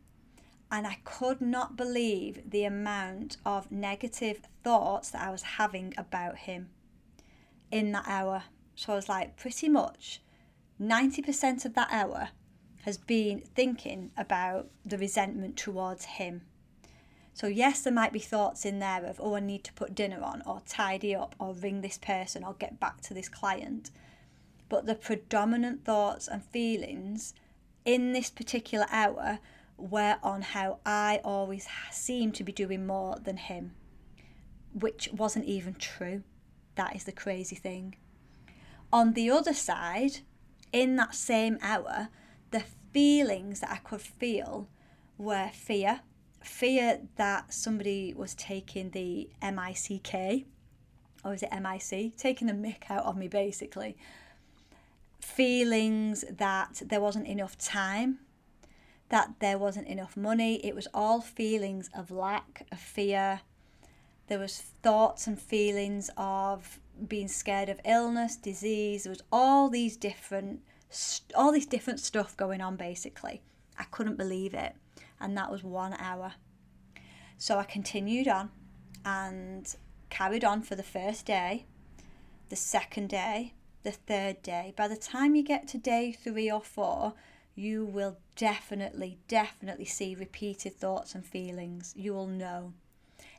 And 0.72 0.88
I 0.88 1.00
could 1.04 1.42
not 1.42 1.76
believe 1.76 2.50
the 2.50 2.64
amount 2.64 3.38
of 3.46 3.72
negative 3.72 4.42
thoughts 4.64 5.10
that 5.12 5.22
I 5.22 5.30
was 5.30 5.42
having 5.42 5.94
about 5.98 6.38
him 6.38 6.70
in 7.72 7.92
that 7.92 8.08
hour. 8.08 8.44
So 8.76 8.94
I 8.94 8.96
was 8.96 9.10
like, 9.10 9.36
pretty 9.36 9.68
much 9.68 10.22
90% 10.82 11.66
of 11.66 11.74
that 11.76 11.90
hour 11.92 12.30
has 12.84 12.98
been 12.98 13.42
thinking 13.54 14.12
about 14.18 14.70
the 14.86 14.98
resentment 14.98 15.58
towards 15.58 16.06
him. 16.06 16.42
So, 17.34 17.48
yes, 17.48 17.82
there 17.82 17.94
might 17.94 18.12
be 18.12 18.20
thoughts 18.20 18.66
in 18.66 18.80
there 18.80 19.06
of, 19.06 19.20
oh, 19.22 19.36
I 19.36 19.40
need 19.40 19.64
to 19.66 19.74
put 19.74 19.96
dinner 19.96 20.22
on, 20.22 20.42
or 20.46 20.62
tidy 20.68 21.16
up, 21.16 21.36
or 21.40 21.54
ring 21.54 21.82
this 21.82 21.98
person, 21.98 22.44
or 22.44 22.56
get 22.56 22.80
back 22.80 23.02
to 23.02 23.14
this 23.14 23.30
client. 23.30 23.92
But 24.72 24.86
the 24.86 24.96
predominant 24.96 25.84
thoughts 25.84 26.30
and 26.30 26.46
feelings 26.46 27.34
in 27.84 28.14
this 28.14 28.30
particular 28.30 28.86
hour 28.90 29.40
were 29.76 30.18
on 30.24 30.42
how 30.44 30.80
I 30.86 31.20
always 31.26 31.68
seemed 31.92 32.36
to 32.36 32.46
be 32.46 32.54
doing 32.54 32.88
more 32.88 33.18
than 33.22 33.36
him, 33.36 33.74
which 34.74 35.10
wasn't 35.12 35.44
even 35.44 35.74
true. 35.74 36.24
That 36.76 36.96
is 36.96 37.04
the 37.04 37.12
crazy 37.12 37.58
thing. 37.58 37.98
On 38.94 39.12
the 39.12 39.30
other 39.30 39.54
side, 39.54 40.20
in 40.72 40.96
that 40.96 41.16
same 41.16 41.58
hour, 41.62 42.08
the 42.52 42.64
feelings 42.94 43.60
that 43.60 43.72
I 43.72 43.78
could 43.80 44.00
feel 44.00 44.70
were 45.18 45.50
fear 45.54 46.00
fear 46.42 47.02
that 47.18 47.54
somebody 47.54 48.14
was 48.16 48.34
taking 48.36 48.92
the 48.92 49.30
MICK, 49.42 50.46
or 51.26 51.34
is 51.34 51.44
it 51.44 51.50
MIC? 51.52 52.16
Taking 52.16 52.48
the 52.48 52.54
mick 52.54 52.90
out 52.90 53.04
of 53.04 53.18
me, 53.18 53.28
basically. 53.28 53.98
Feelings 55.22 56.26
that 56.30 56.82
there 56.86 57.02
wasn't 57.02 57.28
enough 57.28 57.58
time, 57.58 58.20
that 59.10 59.36
there 59.40 59.58
wasn't 59.58 59.88
enough 59.88 60.18
money. 60.18 60.66
It 60.66 60.76
was 60.76 60.88
all 60.94 61.22
feelings 61.22 61.90
of 61.96 62.12
lack, 62.12 62.68
of 62.72 62.80
fear. 62.80 63.42
There 64.28 64.40
was 64.40 64.60
thoughts 64.84 65.28
and 65.28 65.40
feelings 65.40 66.10
of 66.18 66.80
being 67.08 67.28
scared 67.28 67.70
of 67.70 67.80
illness, 67.86 68.36
disease. 68.36 69.04
There 69.04 69.12
was 69.12 69.24
all 69.32 69.70
these 69.70 69.98
different, 69.98 70.62
all 71.36 71.52
these 71.52 71.66
different 71.66 72.00
stuff 72.00 72.36
going 72.36 72.62
on. 72.62 72.76
Basically, 72.76 73.42
I 73.78 73.84
couldn't 73.86 74.18
believe 74.18 74.54
it 74.54 74.76
and 75.22 75.38
that 75.38 75.52
was 75.52 75.64
one 75.64 75.94
hour. 75.94 76.34
So 77.38 77.58
I 77.58 77.64
continued 77.64 78.28
on 78.28 78.50
and 79.06 79.74
carried 80.10 80.44
on 80.44 80.62
for 80.64 80.76
the 80.76 80.84
first 80.84 81.26
day, 81.26 81.66
the 82.50 82.56
second 82.56 83.10
day, 83.10 83.54
the 83.84 83.92
third 83.92 84.42
day. 84.42 84.74
By 84.76 84.88
the 84.88 84.98
time 84.98 85.36
you 85.36 85.44
get 85.44 85.68
to 85.70 85.78
day 85.78 86.12
three 86.12 86.52
or 86.52 86.62
four, 86.62 87.14
you 87.56 87.86
will 87.86 88.18
definitely, 88.36 89.18
definitely 89.28 89.86
see 89.86 90.16
repeated 90.16 90.76
thoughts 90.76 91.14
and 91.16 91.26
feelings. 91.26 91.94
You 91.96 92.14
will 92.14 92.28
know. 92.28 92.74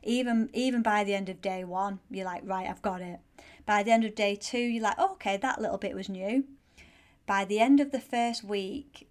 Even 0.03 0.49
even 0.53 0.81
by 0.81 1.03
the 1.03 1.13
end 1.13 1.29
of 1.29 1.41
day 1.41 1.63
one, 1.63 1.99
you're 2.09 2.25
like, 2.25 2.41
right, 2.45 2.69
I've 2.69 2.81
got 2.81 3.01
it. 3.01 3.19
By 3.65 3.83
the 3.83 3.91
end 3.91 4.03
of 4.03 4.15
day 4.15 4.35
two, 4.35 4.59
you're 4.59 4.83
like, 4.83 4.97
oh, 4.97 5.13
okay, 5.13 5.37
that 5.37 5.61
little 5.61 5.77
bit 5.77 5.95
was 5.95 6.09
new. 6.09 6.45
By 7.25 7.45
the 7.45 7.59
end 7.59 7.79
of 7.79 7.91
the 7.91 8.01
first 8.01 8.43
week, 8.43 9.07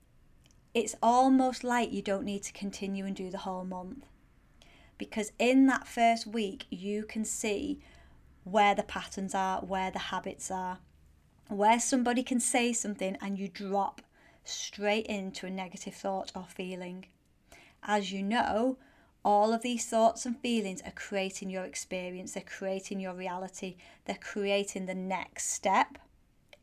it's 0.75 0.95
almost 1.03 1.65
like 1.65 1.93
you 1.93 2.03
don't 2.03 2.25
need 2.25 2.43
to 2.45 2.53
continue 2.53 3.07
and 3.07 3.17
do 3.17 3.31
the 3.31 3.39
whole 3.39 3.65
month. 3.65 4.05
Because 4.99 5.33
in 5.39 5.67
that 5.67 5.87
first 5.89 6.27
week, 6.27 6.67
you 6.71 7.05
can 7.05 7.25
see 7.25 7.81
where 8.45 8.75
the 8.75 8.83
patterns 8.83 9.35
are, 9.35 9.61
where 9.61 9.91
the 9.91 9.99
habits 9.99 10.51
are, 10.51 10.79
where 11.49 11.81
somebody 11.81 12.23
can 12.23 12.41
say 12.41 12.73
something 12.73 13.17
and 13.21 13.39
you 13.39 13.49
drop 13.49 14.03
straight 14.45 15.07
into 15.07 15.47
a 15.47 15.51
negative 15.51 15.95
thought 15.95 16.33
or 16.35 16.45
feeling. 16.49 17.07
As 17.83 18.13
you 18.13 18.23
know, 18.23 18.79
all 19.25 19.53
of 19.53 19.63
these 19.63 19.87
thoughts 19.87 20.27
and 20.27 20.39
feelings 20.39 20.83
are 20.83 20.93
creating 20.93 21.51
your 21.51 21.65
experience, 21.65 22.33
they're 22.33 22.43
creating 22.43 23.01
your 23.01 23.15
reality, 23.15 23.77
they're 24.05 24.17
creating 24.17 24.87
the 24.87 24.95
next 24.95 25.51
step 25.51 25.99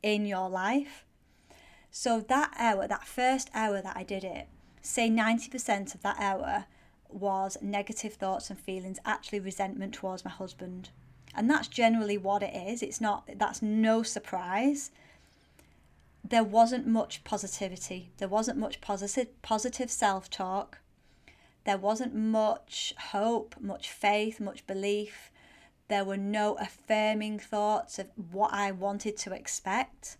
in 0.03 0.25
your 0.25 0.49
life. 0.49 1.05
So 1.91 2.19
that 2.21 2.53
hour, 2.57 2.87
that 2.87 3.07
first 3.07 3.49
hour 3.53 3.81
that 3.81 3.95
I 3.95 4.03
did 4.03 4.23
it, 4.23 4.47
say 4.81 5.09
90% 5.09 5.95
of 5.95 6.01
that 6.03 6.17
hour 6.19 6.65
was 7.07 7.57
negative 7.61 8.13
thoughts 8.13 8.49
and 8.49 8.59
feelings, 8.59 8.99
actually 9.05 9.39
resentment 9.39 9.93
towards 9.93 10.23
my 10.23 10.31
husband. 10.31 10.89
And 11.35 11.49
that's 11.49 11.67
generally 11.67 12.17
what 12.17 12.43
it 12.43 12.53
is. 12.55 12.81
It's 12.81 12.99
not, 12.99 13.29
that's 13.35 13.61
no 13.61 14.03
surprise. 14.03 14.91
There 16.23 16.43
wasn't 16.43 16.87
much 16.87 17.23
positivity. 17.23 18.09
There 18.17 18.27
wasn't 18.27 18.57
much 18.57 18.81
positive, 18.81 19.41
positive 19.41 19.89
self 19.89 20.29
talk. 20.29 20.79
There 21.65 21.77
wasn't 21.77 22.15
much 22.15 22.93
hope, 23.11 23.55
much 23.59 23.89
faith, 23.89 24.39
much 24.39 24.65
belief. 24.65 25.31
There 25.87 26.03
were 26.03 26.17
no 26.17 26.55
affirming 26.55 27.39
thoughts 27.39 27.99
of 27.99 28.07
what 28.31 28.53
I 28.53 28.71
wanted 28.71 29.17
to 29.17 29.33
expect 29.33 30.17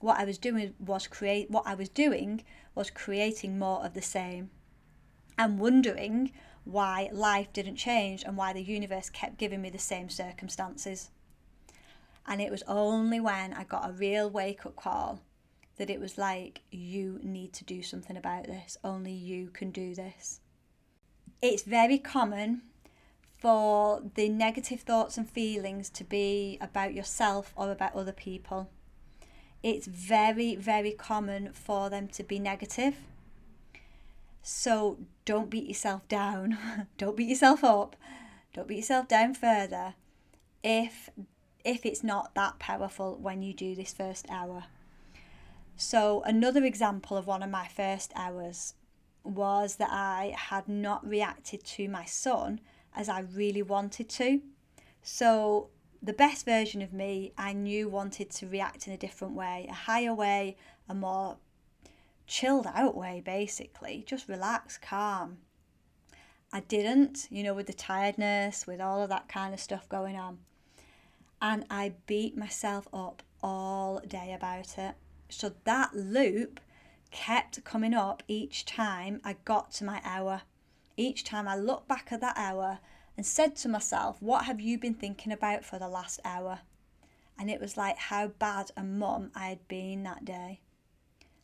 what 0.00 0.18
I 0.18 0.24
was 0.24 0.38
doing 0.38 0.74
was 0.78 1.06
create 1.06 1.50
what 1.50 1.66
I 1.66 1.74
was 1.74 1.88
doing 1.88 2.42
was 2.74 2.90
creating 2.90 3.58
more 3.58 3.84
of 3.84 3.94
the 3.94 4.02
same 4.02 4.50
and 5.38 5.58
wondering 5.58 6.32
why 6.70 7.08
life 7.12 7.52
didn't 7.52 7.76
change 7.76 8.22
and 8.24 8.36
why 8.36 8.52
the 8.52 8.62
universe 8.62 9.10
kept 9.10 9.38
giving 9.38 9.60
me 9.60 9.70
the 9.70 9.78
same 9.78 10.08
circumstances. 10.08 11.10
And 12.26 12.40
it 12.40 12.50
was 12.50 12.62
only 12.68 13.20
when 13.20 13.52
I 13.54 13.64
got 13.64 13.88
a 13.88 13.92
real 13.92 14.30
wake 14.30 14.64
up 14.66 14.76
call 14.76 15.20
that 15.76 15.90
it 15.90 16.00
was 16.00 16.18
like, 16.18 16.60
you 16.70 17.18
need 17.22 17.52
to 17.54 17.64
do 17.64 17.82
something 17.82 18.16
about 18.16 18.44
this. 18.44 18.76
Only 18.84 19.12
you 19.12 19.48
can 19.48 19.70
do 19.70 19.94
this. 19.94 20.40
It's 21.40 21.62
very 21.62 21.98
common 21.98 22.62
for 23.38 24.02
the 24.14 24.28
negative 24.28 24.82
thoughts 24.82 25.16
and 25.16 25.28
feelings 25.28 25.88
to 25.90 26.04
be 26.04 26.58
about 26.60 26.92
yourself 26.92 27.54
or 27.56 27.70
about 27.70 27.94
other 27.94 28.12
people 28.12 28.68
it's 29.62 29.86
very, 29.86 30.54
very 30.56 30.92
common 30.92 31.52
for 31.52 31.90
them 31.90 32.08
to 32.08 32.22
be 32.22 32.38
negative. 32.38 32.96
So 34.42 34.98
don't 35.24 35.50
beat 35.50 35.68
yourself 35.68 36.06
down. 36.08 36.86
don't 36.98 37.16
beat 37.16 37.28
yourself 37.28 37.62
up. 37.62 37.96
Don't 38.52 38.68
beat 38.68 38.78
yourself 38.78 39.08
down 39.08 39.34
further 39.34 39.94
if 40.62 41.10
if 41.64 41.84
it's 41.84 42.02
not 42.02 42.34
that 42.34 42.58
powerful 42.58 43.16
when 43.16 43.42
you 43.42 43.52
do 43.52 43.74
this 43.74 43.92
first 43.92 44.26
hour. 44.30 44.64
So 45.76 46.22
another 46.22 46.64
example 46.64 47.16
of 47.16 47.26
one 47.26 47.42
of 47.42 47.50
my 47.50 47.68
first 47.68 48.12
hours 48.16 48.74
was 49.24 49.76
that 49.76 49.90
I 49.90 50.34
had 50.36 50.68
not 50.68 51.06
reacted 51.06 51.64
to 51.64 51.88
my 51.88 52.04
son 52.06 52.60
as 52.96 53.08
I 53.08 53.20
really 53.20 53.62
wanted 53.62 54.08
to. 54.10 54.40
So 55.02 55.68
the 56.02 56.12
best 56.12 56.44
version 56.44 56.80
of 56.80 56.92
me 56.92 57.32
I 57.36 57.52
knew 57.52 57.88
wanted 57.88 58.30
to 58.30 58.46
react 58.46 58.86
in 58.86 58.92
a 58.92 58.98
different 58.98 59.34
way, 59.34 59.66
a 59.68 59.74
higher 59.74 60.14
way, 60.14 60.56
a 60.88 60.94
more 60.94 61.36
chilled 62.30 62.68
out 62.72 62.96
way, 62.96 63.20
basically. 63.24 64.04
Just 64.06 64.28
relax, 64.28 64.78
calm. 64.78 65.38
I 66.52 66.60
didn't, 66.60 67.26
you 67.28 67.42
know, 67.42 67.54
with 67.54 67.66
the 67.66 67.72
tiredness, 67.72 68.66
with 68.68 68.80
all 68.80 69.02
of 69.02 69.08
that 69.10 69.28
kind 69.28 69.52
of 69.52 69.58
stuff 69.60 69.88
going 69.88 70.16
on. 70.16 70.38
And 71.42 71.64
I 71.68 71.94
beat 72.06 72.36
myself 72.36 72.86
up 72.92 73.22
all 73.42 74.00
day 74.06 74.32
about 74.32 74.78
it. 74.78 74.94
So 75.28 75.52
that 75.64 75.94
loop 75.94 76.60
kept 77.10 77.64
coming 77.64 77.94
up 77.94 78.22
each 78.28 78.64
time 78.64 79.20
I 79.24 79.36
got 79.44 79.72
to 79.72 79.84
my 79.84 80.00
hour. 80.04 80.42
Each 80.96 81.24
time 81.24 81.48
I 81.48 81.56
looked 81.56 81.88
back 81.88 82.12
at 82.12 82.20
that 82.20 82.36
hour 82.36 82.78
and 83.16 83.26
said 83.26 83.56
to 83.56 83.68
myself, 83.68 84.18
What 84.20 84.44
have 84.44 84.60
you 84.60 84.78
been 84.78 84.94
thinking 84.94 85.32
about 85.32 85.64
for 85.64 85.80
the 85.80 85.88
last 85.88 86.20
hour? 86.24 86.60
And 87.36 87.50
it 87.50 87.60
was 87.60 87.76
like 87.76 87.98
how 87.98 88.28
bad 88.28 88.70
a 88.76 88.84
mum 88.84 89.32
I 89.34 89.48
had 89.48 89.66
been 89.66 90.04
that 90.04 90.24
day. 90.24 90.60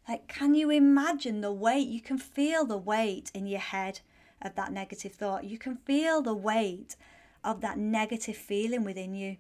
Like, 0.09 0.29
can 0.29 0.55
you 0.55 0.71
imagine 0.71 1.41
the 1.41 1.53
weight? 1.53 1.89
You 1.89 2.01
can 2.01 2.19
feel 2.19 2.65
the 2.65 2.77
weight 2.77 3.31
in 3.35 3.47
your 3.47 3.61
head 3.61 4.01
of 4.41 4.55
that 4.55 4.73
negative 4.73 5.13
thought. 5.13 5.45
You 5.45 5.59
can 5.59 5.77
feel 5.77 6.23
the 6.23 6.35
weight 6.35 6.95
of 7.43 7.61
that 7.61 7.79
negative 7.79 8.37
feeling 8.37 8.85
within 8.85 9.15
you. 9.15 9.37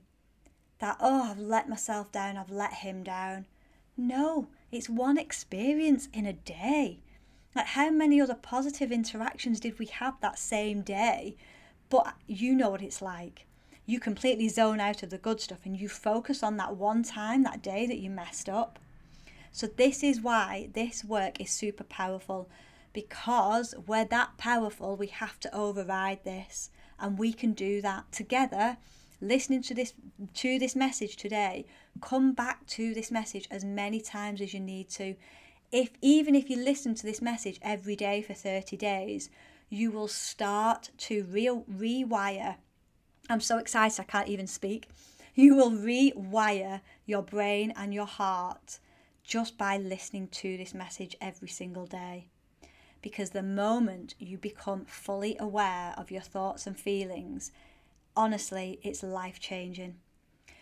That, 0.78 0.96
oh, 1.00 1.30
I've 1.30 1.38
let 1.38 1.68
myself 1.68 2.10
down, 2.10 2.36
I've 2.36 2.50
let 2.50 2.74
him 2.74 3.02
down. 3.02 3.46
No, 3.96 4.48
it's 4.72 4.88
one 4.88 5.18
experience 5.18 6.08
in 6.12 6.26
a 6.26 6.32
day. 6.32 7.00
Like, 7.54 7.66
how 7.66 7.90
many 7.90 8.20
other 8.20 8.34
positive 8.34 8.92
interactions 8.92 9.60
did 9.60 9.78
we 9.78 9.86
have 9.86 10.20
that 10.20 10.38
same 10.38 10.82
day? 10.82 11.36
But 11.88 12.14
you 12.26 12.54
know 12.54 12.70
what 12.70 12.82
it's 12.82 13.00
like. 13.00 13.46
You 13.86 14.00
completely 14.00 14.48
zone 14.48 14.80
out 14.80 15.02
of 15.02 15.10
the 15.10 15.18
good 15.18 15.40
stuff 15.40 15.60
and 15.64 15.78
you 15.78 15.88
focus 15.88 16.42
on 16.42 16.56
that 16.56 16.76
one 16.76 17.04
time, 17.04 17.44
that 17.44 17.62
day 17.62 17.86
that 17.86 17.98
you 17.98 18.10
messed 18.10 18.48
up. 18.48 18.80
So, 19.56 19.66
this 19.66 20.02
is 20.02 20.20
why 20.20 20.68
this 20.74 21.02
work 21.02 21.40
is 21.40 21.50
super 21.50 21.84
powerful 21.84 22.50
because 22.92 23.74
we're 23.86 24.04
that 24.04 24.36
powerful, 24.36 24.96
we 24.96 25.06
have 25.06 25.40
to 25.40 25.56
override 25.56 26.24
this. 26.24 26.68
And 27.00 27.18
we 27.18 27.32
can 27.32 27.54
do 27.54 27.80
that 27.80 28.12
together. 28.12 28.76
Listening 29.18 29.62
to 29.62 29.72
this 29.72 29.94
to 30.34 30.58
this 30.58 30.76
message 30.76 31.16
today 31.16 31.64
come 32.02 32.34
back 32.34 32.66
to 32.66 32.92
this 32.92 33.10
message 33.10 33.48
as 33.50 33.64
many 33.64 33.98
times 33.98 34.42
as 34.42 34.52
you 34.52 34.60
need 34.60 34.90
to. 34.90 35.16
If 35.72 35.88
even 36.02 36.34
if 36.34 36.50
you 36.50 36.56
listen 36.56 36.94
to 36.94 37.06
this 37.06 37.22
message 37.22 37.58
every 37.62 37.96
day 37.96 38.20
for 38.20 38.34
30 38.34 38.76
days 38.76 39.30
you 39.70 39.90
will 39.90 40.08
start 40.08 40.90
to 41.08 41.24
re- 41.30 41.62
rewire. 42.06 42.56
I'm 43.30 43.40
so 43.40 43.56
excited 43.56 43.98
i 44.00 44.04
can't 44.04 44.28
even 44.28 44.46
speak. 44.46 44.90
You 45.34 45.56
will 45.56 45.70
rewire 45.70 46.82
your 47.06 47.22
brain 47.22 47.72
and 47.74 47.94
your 47.94 48.04
heart 48.04 48.80
just 49.26 49.58
by 49.58 49.76
listening 49.76 50.28
to 50.28 50.56
this 50.56 50.74
message 50.74 51.16
every 51.20 51.48
single 51.48 51.86
day 51.86 52.28
because 53.02 53.30
the 53.30 53.42
moment 53.42 54.14
you 54.18 54.38
become 54.38 54.84
fully 54.84 55.36
aware 55.38 55.94
of 55.96 56.10
your 56.10 56.22
thoughts 56.22 56.66
and 56.66 56.78
feelings 56.78 57.52
honestly, 58.16 58.80
it's 58.82 59.02
life 59.02 59.38
changing. 59.38 59.96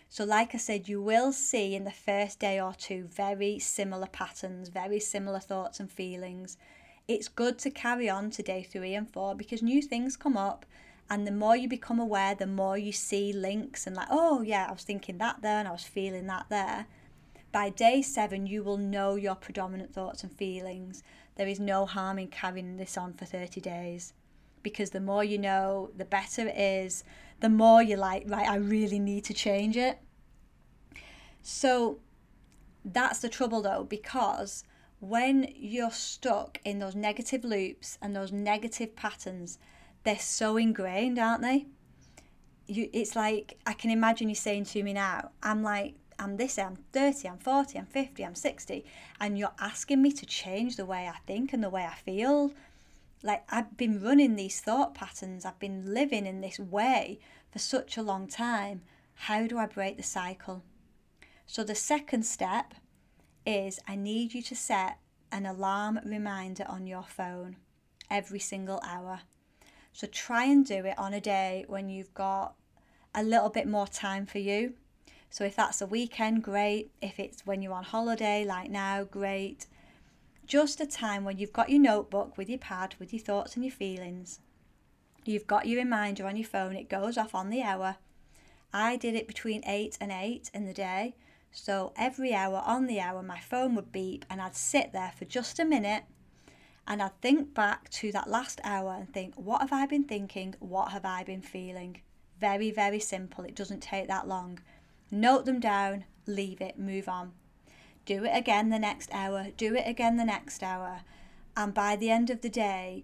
So, 0.09 0.23
like 0.23 0.53
I 0.53 0.57
said, 0.57 0.87
you 0.87 1.01
will 1.01 1.31
see 1.31 1.75
in 1.75 1.83
the 1.83 1.91
first 1.91 2.39
day 2.39 2.59
or 2.59 2.73
two 2.73 3.05
very 3.05 3.59
similar 3.59 4.07
patterns, 4.07 4.69
very 4.69 4.99
similar 4.99 5.39
thoughts 5.39 5.79
and 5.79 5.91
feelings. 5.91 6.57
It's 7.07 7.27
good 7.27 7.57
to 7.59 7.69
carry 7.69 8.09
on 8.09 8.29
to 8.31 8.43
day 8.43 8.63
three 8.63 8.93
and 8.93 9.09
four 9.09 9.35
because 9.35 9.61
new 9.61 9.81
things 9.81 10.17
come 10.17 10.37
up. 10.37 10.65
And 11.09 11.27
the 11.27 11.31
more 11.31 11.55
you 11.55 11.67
become 11.67 11.99
aware, 11.99 12.33
the 12.33 12.47
more 12.47 12.77
you 12.77 12.91
see 12.91 13.31
links 13.31 13.85
and, 13.85 13.95
like, 13.95 14.07
oh, 14.09 14.41
yeah, 14.41 14.67
I 14.67 14.71
was 14.71 14.83
thinking 14.83 15.19
that 15.19 15.41
there 15.41 15.59
and 15.59 15.67
I 15.67 15.71
was 15.71 15.83
feeling 15.83 16.25
that 16.27 16.47
there. 16.49 16.87
By 17.55 17.69
day 17.69 18.01
seven, 18.01 18.45
you 18.47 18.63
will 18.63 18.75
know 18.75 19.15
your 19.15 19.35
predominant 19.35 19.93
thoughts 19.93 20.23
and 20.23 20.31
feelings. 20.33 21.03
There 21.35 21.47
is 21.47 21.57
no 21.57 21.85
harm 21.85 22.19
in 22.19 22.27
carrying 22.27 22.75
this 22.75 22.97
on 22.97 23.13
for 23.13 23.23
30 23.23 23.61
days 23.61 24.11
because 24.61 24.89
the 24.89 24.99
more 24.99 25.23
you 25.23 25.37
know, 25.37 25.89
the 25.95 26.03
better 26.03 26.49
it 26.49 26.57
is, 26.57 27.05
the 27.39 27.47
more 27.47 27.81
you're 27.81 27.97
like, 27.97 28.25
right, 28.27 28.45
I 28.45 28.57
really 28.57 28.99
need 28.99 29.23
to 29.23 29.33
change 29.33 29.77
it. 29.77 29.99
So 31.43 31.99
that's 32.83 33.19
the 33.19 33.29
trouble 33.29 33.61
though, 33.61 33.85
because 33.85 34.65
when 34.99 35.47
you're 35.55 35.91
stuck 35.91 36.59
in 36.65 36.79
those 36.79 36.93
negative 36.93 37.45
loops 37.45 37.97
and 38.01 38.13
those 38.13 38.33
negative 38.33 38.97
patterns, 38.97 39.59
they're 40.03 40.19
so 40.19 40.57
ingrained, 40.57 41.17
aren't 41.17 41.41
they? 41.41 41.67
You, 42.67 42.89
it's 42.91 43.15
like 43.15 43.57
I 43.65 43.71
can 43.71 43.91
imagine 43.91 44.27
you 44.27 44.35
saying 44.35 44.65
to 44.65 44.83
me 44.83 44.91
now, 44.91 45.29
I'm 45.41 45.63
like, 45.63 45.95
I'm 46.17 46.37
this, 46.37 46.57
I'm 46.57 46.77
30, 46.93 47.27
I'm 47.27 47.37
40, 47.37 47.79
I'm 47.79 47.85
50, 47.85 48.25
I'm 48.25 48.35
60, 48.35 48.85
and 49.19 49.37
you're 49.37 49.53
asking 49.59 50.01
me 50.01 50.11
to 50.13 50.25
change 50.25 50.75
the 50.75 50.85
way 50.85 51.07
I 51.07 51.17
think 51.25 51.53
and 51.53 51.63
the 51.63 51.69
way 51.69 51.83
I 51.85 51.95
feel 51.95 52.53
like 53.25 53.43
I've 53.49 53.75
been 53.75 54.01
running 54.01 54.35
these 54.35 54.61
thought 54.61 54.93
patterns, 54.93 55.45
I've 55.45 55.59
been 55.59 55.93
living 55.93 56.25
in 56.25 56.41
this 56.41 56.59
way 56.59 57.19
for 57.51 57.59
such 57.59 57.97
a 57.97 58.03
long 58.03 58.27
time. 58.27 58.81
How 59.15 59.47
do 59.47 59.57
I 59.57 59.65
break 59.65 59.97
the 59.97 60.03
cycle? 60.03 60.61
So, 61.47 61.63
the 61.63 61.75
second 61.75 62.25
step 62.25 62.75
is 63.45 63.79
I 63.87 63.95
need 63.95 64.33
you 64.33 64.41
to 64.43 64.55
set 64.55 64.99
an 65.31 65.45
alarm 65.45 65.99
reminder 66.05 66.65
on 66.67 66.87
your 66.87 67.03
phone 67.03 67.57
every 68.09 68.39
single 68.39 68.79
hour. 68.85 69.21
So, 69.91 70.07
try 70.07 70.45
and 70.45 70.65
do 70.65 70.85
it 70.85 70.97
on 70.97 71.13
a 71.13 71.21
day 71.21 71.65
when 71.67 71.89
you've 71.89 72.13
got 72.13 72.55
a 73.13 73.23
little 73.23 73.49
bit 73.49 73.67
more 73.67 73.87
time 73.87 74.25
for 74.25 74.39
you. 74.39 74.73
So, 75.35 75.43
if 75.43 75.57
that's 75.57 75.81
a 75.81 75.85
weekend, 75.85 76.43
great. 76.43 76.91
If 77.01 77.19
it's 77.19 77.45
when 77.45 77.61
you're 77.61 77.73
on 77.73 77.83
holiday, 77.83 78.45
like 78.45 78.69
now, 78.69 79.03
great 79.03 79.67
just 80.45 80.79
a 80.79 80.85
time 80.85 81.23
when 81.23 81.37
you've 81.37 81.53
got 81.53 81.69
your 81.69 81.81
notebook 81.81 82.37
with 82.37 82.49
your 82.49 82.59
pad, 82.59 82.95
with 82.99 83.11
your 83.11 83.21
thoughts 83.21 83.55
and 83.55 83.65
your 83.65 83.73
feelings. 83.73 84.39
You've 85.23 85.47
got 85.47 85.67
your 85.67 85.79
reminder 85.79 86.27
on 86.27 86.37
your 86.37 86.47
phone, 86.47 86.75
it 86.75 86.89
goes 86.89 87.17
off 87.17 87.33
on 87.33 87.49
the 87.49 87.63
hour. 87.63 87.97
I 88.71 88.95
did 88.95 89.15
it 89.15 89.27
between 89.27 89.63
8 89.65 89.97
and 89.99 90.11
8 90.11 90.51
in 90.53 90.65
the 90.65 90.73
day. 90.73 91.15
So 91.51 91.93
every 91.97 92.33
hour 92.33 92.61
on 92.65 92.85
the 92.85 92.99
hour, 92.99 93.23
my 93.23 93.39
phone 93.39 93.75
would 93.75 93.91
beep 93.91 94.25
and 94.29 94.41
I'd 94.41 94.55
sit 94.55 94.93
there 94.93 95.13
for 95.17 95.25
just 95.25 95.59
a 95.59 95.65
minute 95.65 96.03
and 96.87 97.01
I'd 97.01 97.19
think 97.21 97.53
back 97.53 97.89
to 97.89 98.11
that 98.11 98.29
last 98.29 98.61
hour 98.63 98.93
and 98.93 99.11
think, 99.11 99.33
what 99.35 99.61
have 99.61 99.73
I 99.73 99.87
been 99.87 100.03
thinking? 100.03 100.55
What 100.59 100.91
have 100.91 101.05
I 101.05 101.23
been 101.23 101.41
feeling? 101.41 102.01
Very, 102.39 102.69
very 102.69 102.99
simple. 102.99 103.45
It 103.45 103.55
doesn't 103.55 103.81
take 103.81 104.07
that 104.07 104.27
long. 104.27 104.59
Note 105.11 105.45
them 105.45 105.59
down, 105.59 106.05
leave 106.25 106.61
it, 106.61 106.77
move 106.79 107.07
on 107.07 107.33
do 108.05 108.23
it 108.23 108.31
again 108.33 108.69
the 108.69 108.79
next 108.79 109.09
hour, 109.11 109.47
do 109.57 109.75
it 109.75 109.87
again 109.87 110.17
the 110.17 110.25
next 110.25 110.63
hour. 110.63 111.01
And 111.57 111.73
by 111.73 111.95
the 111.95 112.11
end 112.11 112.29
of 112.29 112.41
the 112.41 112.49
day, 112.49 113.03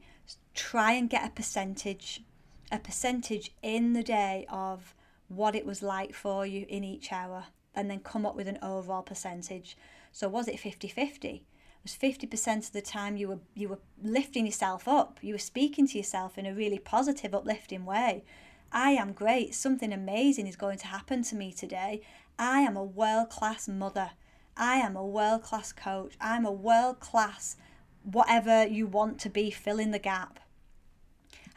try 0.54 0.94
and 0.94 1.10
get 1.10 1.26
a 1.26 1.32
percentage, 1.32 2.24
a 2.72 2.80
percentage 2.80 3.52
in 3.62 3.94
the 3.94 4.04
day 4.04 4.46
of 4.50 4.94
what 5.28 5.56
it 5.56 5.66
was 5.66 5.82
like 5.82 6.14
for 6.14 6.46
you 6.46 6.66
in 6.70 6.84
each 6.84 7.12
hour, 7.12 7.46
and 7.74 7.90
then 7.90 8.00
come 8.00 8.26
up 8.26 8.36
with 8.36 8.48
an 8.48 8.60
overall 8.62 9.02
percentage. 9.02 9.78
So 10.12 10.30
was 10.30 10.48
it 10.48 10.60
50 10.60 10.88
50? 10.88 11.44
Was 11.84 11.98
50% 12.00 12.58
of 12.58 12.74
the 12.74 12.82
time 12.82 13.18
you 13.18 13.28
were 13.28 13.40
you 13.56 13.68
were 13.68 13.80
lifting 14.04 14.46
yourself 14.46 14.88
up, 14.88 15.18
you 15.22 15.34
were 15.34 15.40
speaking 15.40 15.88
to 15.88 15.98
yourself 15.98 16.38
in 16.38 16.46
a 16.46 16.54
really 16.54 16.78
positive, 16.78 17.34
uplifting 17.34 17.86
way. 17.86 18.24
I 18.72 18.92
am 18.92 19.14
great. 19.14 19.54
Something 19.54 19.92
amazing 19.92 20.48
is 20.48 20.56
going 20.56 20.78
to 20.80 20.88
happen 20.88 21.24
to 21.24 21.36
me 21.36 21.52
today. 21.52 22.02
I 22.40 22.62
am 22.62 22.78
a 22.78 22.84
world 22.84 23.30
class 23.30 23.68
mother. 23.68 24.12
I 24.56 24.78
am 24.78 24.96
a 24.96 25.06
world 25.06 25.44
class 25.44 25.72
coach. 25.74 26.14
I'm 26.22 26.46
a 26.46 26.52
world 26.52 27.00
class 27.00 27.58
whatever 28.04 28.66
you 28.66 28.88
want 28.88 29.20
to 29.20 29.30
be, 29.30 29.52
fill 29.52 29.80
in 29.80 29.92
the 29.92 30.00
gap. 30.00 30.40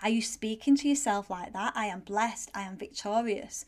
Are 0.03 0.11
you 0.11 0.21
speaking 0.21 0.77
to 0.77 0.89
yourself 0.89 1.31
like 1.31 1.53
that? 1.53 1.73
I 1.75 1.87
am 1.87 2.01
blessed. 2.01 2.51
I 2.55 2.63
am 2.63 2.77
victorious. 2.77 3.65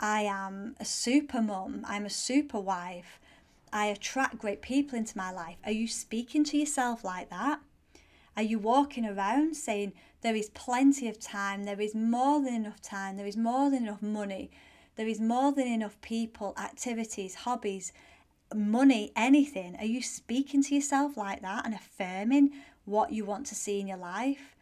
I 0.00 0.22
am 0.22 0.74
a 0.80 0.84
super 0.84 1.40
mum. 1.40 1.84
I'm 1.86 2.06
a 2.06 2.10
super 2.10 2.58
wife. 2.58 3.20
I 3.72 3.86
attract 3.86 4.38
great 4.38 4.62
people 4.62 4.98
into 4.98 5.16
my 5.16 5.30
life. 5.30 5.56
Are 5.64 5.72
you 5.72 5.86
speaking 5.86 6.42
to 6.44 6.58
yourself 6.58 7.04
like 7.04 7.30
that? 7.30 7.60
Are 8.36 8.42
you 8.42 8.58
walking 8.58 9.04
around 9.04 9.56
saying, 9.56 9.92
There 10.20 10.34
is 10.34 10.50
plenty 10.50 11.08
of 11.08 11.20
time, 11.20 11.64
there 11.64 11.80
is 11.80 11.94
more 11.94 12.40
than 12.40 12.54
enough 12.54 12.80
time, 12.82 13.16
there 13.16 13.26
is 13.26 13.36
more 13.36 13.70
than 13.70 13.84
enough 13.84 14.02
money, 14.02 14.50
there 14.96 15.06
is 15.06 15.20
more 15.20 15.52
than 15.52 15.68
enough 15.68 16.00
people, 16.00 16.54
activities, 16.58 17.36
hobbies, 17.36 17.92
money, 18.54 19.12
anything, 19.14 19.76
are 19.76 19.84
you 19.84 20.02
speaking 20.02 20.62
to 20.64 20.74
yourself 20.74 21.16
like 21.16 21.42
that 21.42 21.64
and 21.64 21.74
affirming 21.74 22.50
what 22.84 23.12
you 23.12 23.24
want 23.24 23.46
to 23.46 23.54
see 23.54 23.80
in 23.80 23.86
your 23.86 23.98
life? 23.98 24.56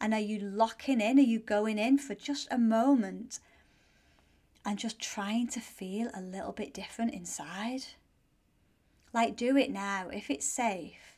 And 0.00 0.14
are 0.14 0.20
you 0.20 0.38
locking 0.40 1.00
in? 1.00 1.18
Are 1.18 1.22
you 1.22 1.38
going 1.38 1.78
in 1.78 1.98
for 1.98 2.14
just 2.14 2.48
a 2.50 2.58
moment 2.58 3.38
and 4.64 4.78
just 4.78 5.00
trying 5.00 5.48
to 5.48 5.60
feel 5.60 6.10
a 6.14 6.20
little 6.20 6.52
bit 6.52 6.74
different 6.74 7.14
inside? 7.14 7.84
Like, 9.12 9.36
do 9.36 9.56
it 9.56 9.70
now 9.70 10.08
if 10.08 10.30
it's 10.30 10.46
safe. 10.46 11.11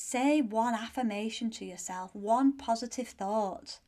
Say 0.00 0.40
one 0.40 0.74
affirmation 0.74 1.50
to 1.50 1.64
yourself, 1.64 2.14
one 2.14 2.52
positive 2.52 3.08
thought. 3.08 3.80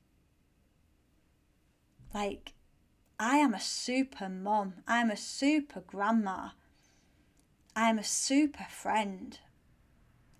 Like, 2.13 2.53
I 3.17 3.37
am 3.37 3.55
a 3.55 3.61
super 3.61 4.29
mom. 4.29 4.75
I'm 4.89 5.09
a 5.09 5.17
super 5.17 5.81
grandma. 5.81 6.49
I'm 7.77 7.97
a 7.97 8.03
super 8.03 8.67
friend. 8.69 9.39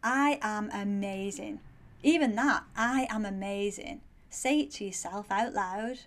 I 0.03 0.41
am 0.43 0.71
amazing. 0.73 1.61
Even 2.03 2.35
that, 2.35 2.65
I 2.77 3.07
am 3.09 3.25
amazing. 3.25 4.01
say 4.29 4.59
it 4.59 4.73
to 4.73 4.85
yourself 4.85 5.31
out 5.31 5.55
loud, 5.55 6.01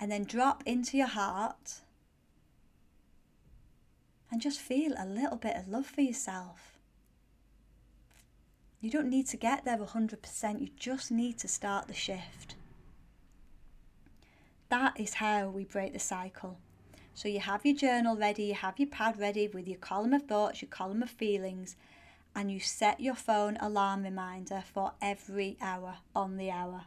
and 0.00 0.10
then 0.10 0.24
drop 0.24 0.62
into 0.64 0.96
your 0.96 1.06
heart 1.06 1.82
and 4.32 4.40
just 4.40 4.58
feel 4.58 4.94
a 4.98 5.04
little 5.04 5.36
bit 5.36 5.54
of 5.54 5.68
love 5.68 5.86
for 5.86 6.00
yourself. 6.00 6.67
You 8.80 8.90
don't 8.90 9.10
need 9.10 9.26
to 9.28 9.36
get 9.36 9.64
there 9.64 9.76
100%, 9.76 10.60
you 10.60 10.68
just 10.76 11.10
need 11.10 11.38
to 11.38 11.48
start 11.48 11.88
the 11.88 11.94
shift. 11.94 12.54
That 14.68 15.00
is 15.00 15.14
how 15.14 15.48
we 15.48 15.64
break 15.64 15.92
the 15.92 15.98
cycle. 15.98 16.58
So 17.12 17.26
you 17.28 17.40
have 17.40 17.66
your 17.66 17.74
journal 17.74 18.16
ready, 18.16 18.44
you 18.44 18.54
have 18.54 18.78
your 18.78 18.88
pad 18.88 19.18
ready 19.18 19.48
with 19.48 19.66
your 19.66 19.78
column 19.78 20.12
of 20.12 20.22
thoughts, 20.26 20.62
your 20.62 20.68
column 20.68 21.02
of 21.02 21.10
feelings, 21.10 21.74
and 22.36 22.52
you 22.52 22.60
set 22.60 23.00
your 23.00 23.16
phone 23.16 23.56
alarm 23.60 24.04
reminder 24.04 24.62
for 24.72 24.92
every 25.02 25.56
hour 25.60 25.96
on 26.14 26.36
the 26.36 26.52
hour. 26.52 26.82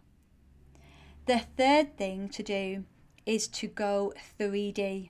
The 1.26 1.40
third 1.58 1.98
thing 1.98 2.30
to 2.30 2.42
do 2.42 2.86
is 3.26 3.50
to 3.50 3.68
go 3.68 4.14
3D. 4.40 5.10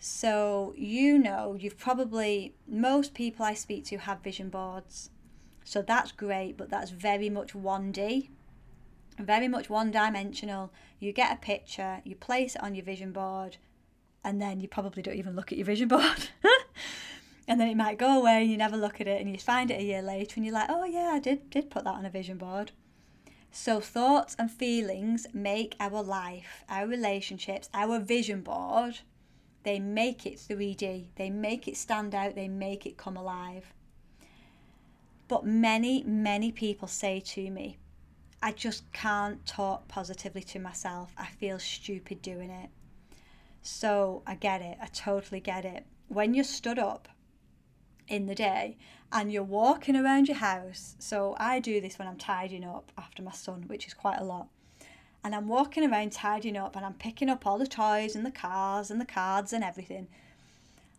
So, 0.00 0.74
you 0.76 1.18
know, 1.18 1.56
you've 1.58 1.78
probably, 1.78 2.54
most 2.66 3.14
people 3.14 3.44
I 3.44 3.54
speak 3.54 3.84
to 3.86 3.98
have 3.98 4.20
vision 4.20 4.48
boards. 4.48 5.10
So 5.68 5.82
that's 5.82 6.12
great, 6.12 6.56
but 6.56 6.70
that's 6.70 6.90
very 6.90 7.28
much 7.28 7.52
1D, 7.52 8.30
very 9.18 9.48
much 9.48 9.68
one 9.68 9.90
dimensional. 9.90 10.72
You 10.98 11.12
get 11.12 11.30
a 11.30 11.36
picture, 11.36 12.00
you 12.04 12.16
place 12.16 12.54
it 12.54 12.62
on 12.62 12.74
your 12.74 12.86
vision 12.86 13.12
board, 13.12 13.58
and 14.24 14.40
then 14.40 14.60
you 14.60 14.68
probably 14.68 15.02
don't 15.02 15.18
even 15.18 15.36
look 15.36 15.52
at 15.52 15.58
your 15.58 15.66
vision 15.66 15.86
board. 15.86 16.30
and 17.46 17.60
then 17.60 17.68
it 17.68 17.76
might 17.76 17.98
go 17.98 18.18
away 18.18 18.40
and 18.40 18.50
you 18.50 18.56
never 18.56 18.78
look 18.78 18.98
at 18.98 19.06
it 19.06 19.20
and 19.20 19.30
you 19.30 19.36
find 19.36 19.70
it 19.70 19.78
a 19.78 19.84
year 19.84 20.00
later 20.00 20.32
and 20.36 20.46
you're 20.46 20.54
like, 20.54 20.70
oh 20.70 20.84
yeah, 20.84 21.10
I 21.12 21.18
did 21.18 21.50
did 21.50 21.68
put 21.68 21.84
that 21.84 21.96
on 21.96 22.06
a 22.06 22.10
vision 22.10 22.38
board. 22.38 22.72
So, 23.50 23.78
thoughts 23.78 24.34
and 24.38 24.50
feelings 24.50 25.26
make 25.34 25.76
our 25.78 26.02
life, 26.02 26.64
our 26.70 26.86
relationships, 26.86 27.68
our 27.74 27.98
vision 27.98 28.40
board, 28.40 29.00
they 29.64 29.80
make 29.80 30.24
it 30.24 30.38
3D. 30.38 31.08
They 31.16 31.28
make 31.28 31.68
it 31.68 31.76
stand 31.76 32.14
out. 32.14 32.36
They 32.36 32.48
make 32.48 32.86
it 32.86 32.96
come 32.96 33.18
alive. 33.18 33.74
But 35.28 35.44
many, 35.44 36.02
many 36.04 36.50
people 36.50 36.88
say 36.88 37.20
to 37.20 37.50
me, 37.50 37.78
I 38.42 38.52
just 38.52 38.90
can't 38.92 39.44
talk 39.46 39.86
positively 39.88 40.42
to 40.44 40.58
myself. 40.58 41.12
I 41.18 41.26
feel 41.26 41.58
stupid 41.58 42.22
doing 42.22 42.50
it. 42.50 42.70
So 43.62 44.22
I 44.26 44.34
get 44.34 44.62
it. 44.62 44.78
I 44.80 44.86
totally 44.86 45.40
get 45.40 45.64
it. 45.64 45.84
When 46.08 46.34
you're 46.34 46.44
stood 46.44 46.78
up 46.78 47.08
in 48.08 48.26
the 48.26 48.34
day 48.34 48.76
and 49.12 49.32
you're 49.32 49.42
walking 49.42 49.96
around 49.96 50.28
your 50.28 50.38
house. 50.38 50.96
So 50.98 51.36
I 51.38 51.60
do 51.60 51.80
this 51.80 51.98
when 51.98 52.08
I'm 52.08 52.16
tidying 52.16 52.64
up 52.64 52.90
after 52.98 53.22
my 53.22 53.32
son, 53.32 53.64
which 53.66 53.86
is 53.86 53.94
quite 53.94 54.18
a 54.18 54.24
lot. 54.24 54.48
And 55.24 55.34
I'm 55.34 55.48
walking 55.48 55.88
around 55.88 56.12
tidying 56.12 56.56
up 56.56 56.76
and 56.76 56.84
I'm 56.84 56.94
picking 56.94 57.28
up 57.28 57.46
all 57.46 57.58
the 57.58 57.66
toys 57.66 58.14
and 58.14 58.24
the 58.24 58.30
cars 58.30 58.90
and 58.90 59.00
the 59.00 59.06
cards 59.06 59.52
and 59.52 59.64
everything. 59.64 60.08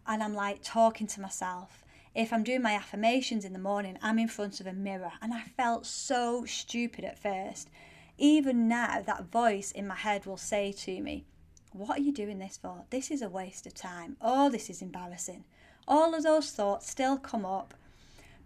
And 0.07 0.21
I'm 0.21 0.33
like 0.33 0.59
talking 0.63 1.07
to 1.07 1.21
myself. 1.21 1.83
If 2.15 2.33
I'm 2.33 2.43
doing 2.43 2.61
my 2.61 2.73
affirmations 2.73 3.45
in 3.45 3.53
the 3.53 3.59
morning, 3.59 3.97
I'm 4.01 4.19
in 4.19 4.27
front 4.27 4.59
of 4.59 4.67
a 4.67 4.73
mirror 4.73 5.13
and 5.21 5.33
I 5.33 5.41
felt 5.41 5.85
so 5.85 6.45
stupid 6.45 7.05
at 7.05 7.19
first. 7.19 7.69
Even 8.17 8.67
now, 8.67 9.01
that 9.01 9.31
voice 9.31 9.71
in 9.71 9.87
my 9.87 9.95
head 9.95 10.25
will 10.25 10.37
say 10.37 10.71
to 10.71 11.01
me, 11.01 11.25
What 11.71 11.99
are 11.99 12.01
you 12.01 12.11
doing 12.11 12.39
this 12.39 12.57
for? 12.57 12.83
This 12.89 13.11
is 13.11 13.21
a 13.21 13.29
waste 13.29 13.65
of 13.65 13.73
time. 13.73 14.17
Oh, 14.21 14.49
this 14.49 14.69
is 14.69 14.81
embarrassing 14.81 15.45
all 15.89 16.13
of 16.13 16.23
those 16.23 16.51
thoughts 16.51 16.89
still 16.89 17.17
come 17.17 17.45
up. 17.45 17.73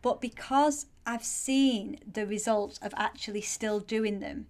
But 0.02 0.22
because 0.22 0.88
I've 1.06 1.24
seen 1.24 2.00
the 2.12 2.26
results 2.26 2.80
of 2.82 2.94
actually 2.96 3.42
still 3.42 3.80
doing 3.80 4.22
them, 4.22 4.48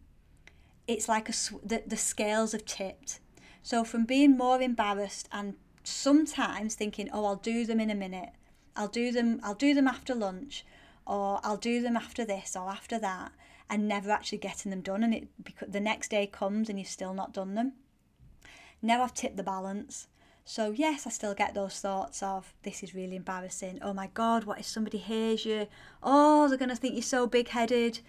it's 0.88 1.10
like 1.10 1.28
a 1.28 1.34
the, 1.63 1.84
the 1.86 1.97
scales 1.97 2.52
have 2.52 2.65
tipped. 2.65 3.19
So 3.63 3.84
from 3.84 4.06
being 4.06 4.38
more 4.38 4.62
embarrassed 4.62 5.28
and 5.32 5.56
sometimes 5.84 6.76
thinking, 6.76 7.10
oh, 7.12 7.26
I'll 7.26 7.36
do 7.36 7.65
them 7.65 7.80
in 7.80 7.89
a 7.89 7.95
minute. 7.95 8.30
I'll 8.76 8.88
do 8.88 9.12
them. 9.12 9.40
I'll 9.44 9.56
do 9.56 9.74
them 9.74 9.88
after 9.88 10.16
lunch, 10.16 10.66
or 11.06 11.40
I'll 11.44 11.58
do 11.58 11.82
them 11.82 11.98
after 11.98 12.26
this 12.26 12.56
or 12.56 12.70
after 12.70 13.00
that, 13.00 13.32
and 13.70 13.88
never 13.88 14.12
actually 14.12 14.40
getting 14.40 14.72
them 14.72 14.82
done. 14.82 15.04
And 15.04 15.14
it 15.14 15.28
the 15.68 15.80
next 15.80 16.10
day 16.10 16.28
comes 16.28 16.70
and 16.70 16.80
you've 16.80 16.88
still 16.88 17.14
not 17.14 17.34
done 17.34 17.56
them. 17.56 17.74
Now 18.82 19.04
I've 19.04 19.14
tipped 19.14 19.38
the 19.38 19.44
balance. 19.44 20.08
So, 20.46 20.72
yes, 20.72 21.08
I 21.08 21.10
still 21.10 21.34
get 21.34 21.54
those 21.54 21.80
thoughts 21.80 22.22
of 22.22 22.54
this 22.64 22.84
is 22.84 22.94
really 22.94 23.16
embarrassing. 23.16 23.80
Oh 23.82 23.94
my 23.94 24.08
God, 24.14 24.44
what 24.44 24.60
if 24.60 24.66
somebody 24.66 24.98
hears 24.98 25.46
you? 25.46 25.68
Oh, 26.02 26.50
they're 26.50 26.58
going 26.58 26.68
to 26.68 26.76
think 26.76 26.96
you're 26.96 27.02
so 27.02 27.28
big 27.28 27.48
headed. 27.48 28.00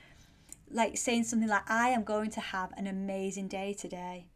Like 0.68 0.96
saying 0.96 1.24
something 1.24 1.48
like, 1.48 1.70
I 1.70 1.90
am 1.90 2.02
going 2.02 2.30
to 2.32 2.40
have 2.40 2.72
an 2.76 2.88
amazing 2.88 3.46
day 3.46 3.72
today. 3.72 4.26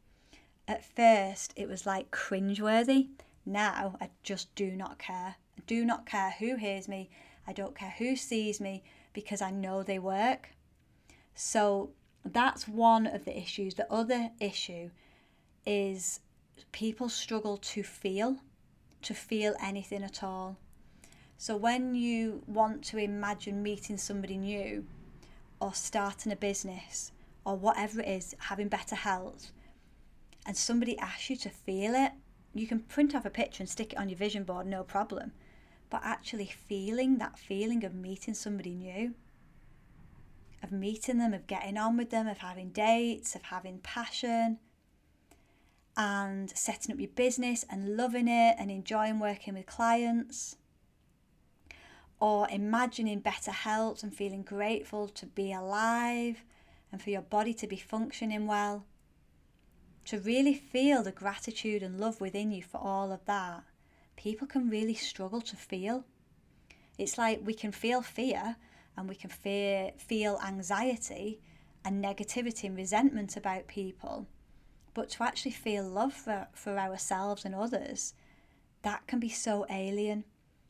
At 0.68 0.84
first, 0.84 1.52
it 1.56 1.68
was 1.68 1.86
like 1.86 2.12
cringeworthy. 2.12 3.08
Now, 3.44 3.96
I 4.00 4.10
just 4.22 4.54
do 4.54 4.70
not 4.70 4.98
care. 4.98 5.34
Do 5.68 5.84
not 5.84 6.04
care 6.04 6.34
who 6.40 6.56
hears 6.56 6.88
me. 6.88 7.10
I 7.46 7.52
don't 7.52 7.76
care 7.76 7.94
who 7.96 8.16
sees 8.16 8.60
me 8.60 8.82
because 9.12 9.40
I 9.40 9.52
know 9.52 9.84
they 9.84 10.00
work. 10.00 10.50
So, 11.36 11.90
that's 12.24 12.66
one 12.66 13.06
of 13.06 13.24
the 13.24 13.38
issues. 13.38 13.74
The 13.74 13.90
other 13.92 14.30
issue 14.40 14.90
is 15.64 16.20
people 16.72 17.08
struggle 17.08 17.56
to 17.58 17.82
feel, 17.82 18.38
to 19.02 19.14
feel 19.14 19.54
anything 19.62 20.02
at 20.02 20.22
all. 20.24 20.56
So 21.36 21.56
when 21.56 21.94
you 21.94 22.42
want 22.46 22.82
to 22.86 22.98
imagine 22.98 23.62
meeting 23.62 23.96
somebody 23.96 24.36
new 24.36 24.86
or 25.60 25.72
starting 25.72 26.32
a 26.32 26.36
business 26.36 27.12
or 27.44 27.56
whatever 27.56 28.00
it 28.00 28.08
is, 28.08 28.34
having 28.38 28.68
better 28.68 28.96
health, 28.96 29.52
and 30.44 30.56
somebody 30.56 30.98
asks 30.98 31.30
you 31.30 31.36
to 31.36 31.48
feel 31.48 31.94
it, 31.94 32.12
you 32.54 32.66
can 32.66 32.80
print 32.80 33.14
off 33.14 33.24
a 33.24 33.30
picture 33.30 33.62
and 33.62 33.70
stick 33.70 33.92
it 33.92 33.98
on 33.98 34.08
your 34.08 34.18
vision 34.18 34.42
board, 34.42 34.66
no 34.66 34.82
problem. 34.82 35.32
But 35.90 36.02
actually 36.04 36.46
feeling 36.46 37.18
that 37.18 37.38
feeling 37.38 37.84
of 37.84 37.94
meeting 37.94 38.34
somebody 38.34 38.74
new, 38.74 39.14
of 40.62 40.70
meeting 40.70 41.18
them, 41.18 41.32
of 41.32 41.46
getting 41.46 41.78
on 41.78 41.96
with 41.96 42.10
them, 42.10 42.26
of 42.26 42.38
having 42.38 42.70
dates, 42.70 43.34
of 43.34 43.42
having 43.42 43.78
passion, 43.78 44.58
and 45.96 46.50
setting 46.50 46.92
up 46.92 47.00
your 47.00 47.10
business 47.10 47.64
and 47.68 47.96
loving 47.96 48.28
it 48.28 48.56
and 48.58 48.70
enjoying 48.70 49.18
working 49.18 49.54
with 49.54 49.66
clients, 49.66 50.56
or 52.20 52.48
imagining 52.50 53.20
better 53.20 53.50
health 53.50 54.02
and 54.02 54.14
feeling 54.14 54.42
grateful 54.42 55.08
to 55.08 55.26
be 55.26 55.52
alive 55.52 56.44
and 56.92 57.02
for 57.02 57.10
your 57.10 57.22
body 57.22 57.54
to 57.54 57.66
be 57.66 57.76
functioning 57.76 58.46
well, 58.46 58.84
to 60.04 60.18
really 60.18 60.54
feel 60.54 61.02
the 61.02 61.12
gratitude 61.12 61.82
and 61.82 62.00
love 62.00 62.20
within 62.20 62.50
you 62.50 62.62
for 62.62 62.78
all 62.78 63.12
of 63.12 63.24
that, 63.26 63.62
people 64.18 64.46
can 64.46 64.68
really 64.68 64.94
struggle 64.94 65.40
to 65.40 65.56
feel. 65.56 66.04
It's 66.98 67.16
like 67.16 67.40
we 67.42 67.54
can 67.54 67.72
feel 67.72 68.02
fear 68.02 68.56
and 68.96 69.08
we 69.08 69.14
can 69.14 69.30
fear, 69.30 69.92
feel 69.96 70.38
anxiety 70.46 71.40
and 71.84 72.04
negativity 72.04 72.64
and 72.64 72.76
resentment 72.76 73.36
about 73.36 73.66
people 73.66 74.26
but 74.98 75.10
to 75.10 75.22
actually 75.22 75.52
feel 75.52 75.84
love 75.84 76.12
for, 76.12 76.48
for 76.52 76.76
ourselves 76.76 77.44
and 77.44 77.54
others, 77.54 78.14
that 78.82 79.06
can 79.06 79.20
be 79.20 79.28
so 79.28 79.64
alien. 79.70 80.24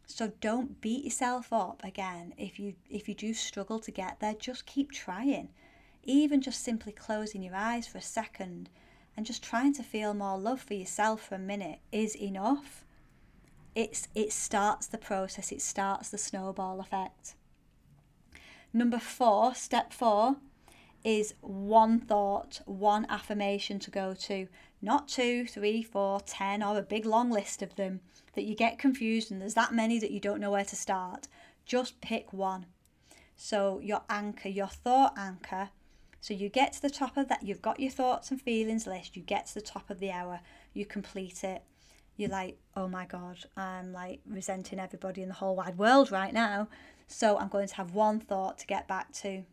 So 0.06 0.32
don't 0.42 0.82
beat 0.82 1.06
yourself 1.06 1.50
up 1.50 1.82
again 1.82 2.34
if 2.36 2.58
you 2.58 2.74
if 2.90 3.08
you 3.08 3.14
do 3.14 3.32
struggle 3.32 3.78
to 3.80 3.90
get 3.90 4.20
there, 4.20 4.34
just 4.34 4.66
keep 4.66 4.92
trying. 4.92 5.48
Even 6.04 6.42
just 6.42 6.62
simply 6.62 6.92
closing 6.92 7.42
your 7.42 7.54
eyes 7.54 7.86
for 7.86 7.96
a 7.96 8.02
second 8.02 8.68
and 9.16 9.24
just 9.24 9.42
trying 9.42 9.72
to 9.72 9.82
feel 9.82 10.12
more 10.12 10.38
love 10.38 10.60
for 10.60 10.74
yourself 10.74 11.26
for 11.26 11.36
a 11.36 11.38
minute 11.38 11.78
is 11.90 12.14
enough. 12.14 12.84
It's 13.78 14.08
it 14.12 14.32
starts 14.32 14.88
the 14.88 14.98
process, 14.98 15.52
it 15.52 15.62
starts 15.62 16.10
the 16.10 16.18
snowball 16.18 16.80
effect. 16.80 17.36
Number 18.72 18.98
4, 18.98 19.54
step 19.54 19.92
4 19.92 20.34
is 21.04 21.34
one 21.42 22.00
thought, 22.00 22.60
one 22.66 23.06
affirmation 23.08 23.78
to 23.78 23.92
go 23.92 24.14
to, 24.14 24.48
not 24.82 25.06
two, 25.06 25.46
three, 25.46 25.84
four, 25.84 26.20
ten, 26.22 26.60
or 26.60 26.76
a 26.76 26.82
big 26.82 27.06
long 27.06 27.30
list 27.30 27.62
of 27.62 27.76
them 27.76 28.00
that 28.34 28.46
you 28.46 28.56
get 28.56 28.80
confused 28.80 29.30
and 29.30 29.40
there's 29.40 29.54
that 29.54 29.72
many 29.72 30.00
that 30.00 30.10
you 30.10 30.18
don't 30.18 30.40
know 30.40 30.50
where 30.50 30.64
to 30.64 30.74
start. 30.74 31.28
Just 31.64 32.00
pick 32.00 32.32
one. 32.32 32.66
So, 33.36 33.78
your 33.78 34.02
anchor, 34.10 34.48
your 34.48 34.66
thought 34.66 35.16
anchor. 35.16 35.68
So, 36.20 36.34
you 36.34 36.48
get 36.48 36.72
to 36.72 36.82
the 36.82 36.90
top 36.90 37.16
of 37.16 37.28
that, 37.28 37.44
you've 37.44 37.62
got 37.62 37.78
your 37.78 37.92
thoughts 37.92 38.32
and 38.32 38.42
feelings 38.42 38.88
list, 38.88 39.14
you 39.14 39.22
get 39.22 39.46
to 39.46 39.54
the 39.54 39.60
top 39.60 39.88
of 39.88 40.00
the 40.00 40.10
hour, 40.10 40.40
you 40.74 40.84
complete 40.84 41.44
it. 41.44 41.62
You're 42.18 42.30
like, 42.30 42.58
oh 42.76 42.88
my 42.88 43.06
God, 43.06 43.38
I'm 43.56 43.92
like 43.92 44.20
resenting 44.28 44.80
everybody 44.80 45.22
in 45.22 45.28
the 45.28 45.34
whole 45.34 45.54
wide 45.54 45.78
world 45.78 46.10
right 46.10 46.34
now. 46.34 46.68
So, 47.06 47.38
I'm 47.38 47.48
going 47.48 47.68
to 47.68 47.74
have 47.76 47.92
one 47.92 48.18
thought 48.20 48.58
to 48.58 48.66
get 48.66 48.88
back 48.88 49.12
to. 49.22 49.44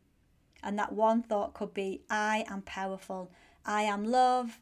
And 0.63 0.77
that 0.79 0.91
one 0.91 1.21
thought 1.21 1.53
could 1.53 1.75
be, 1.75 2.01
I 2.09 2.43
am 2.49 2.63
powerful, 2.63 3.31
I 3.65 3.83
am 3.83 4.03
love, 4.03 4.59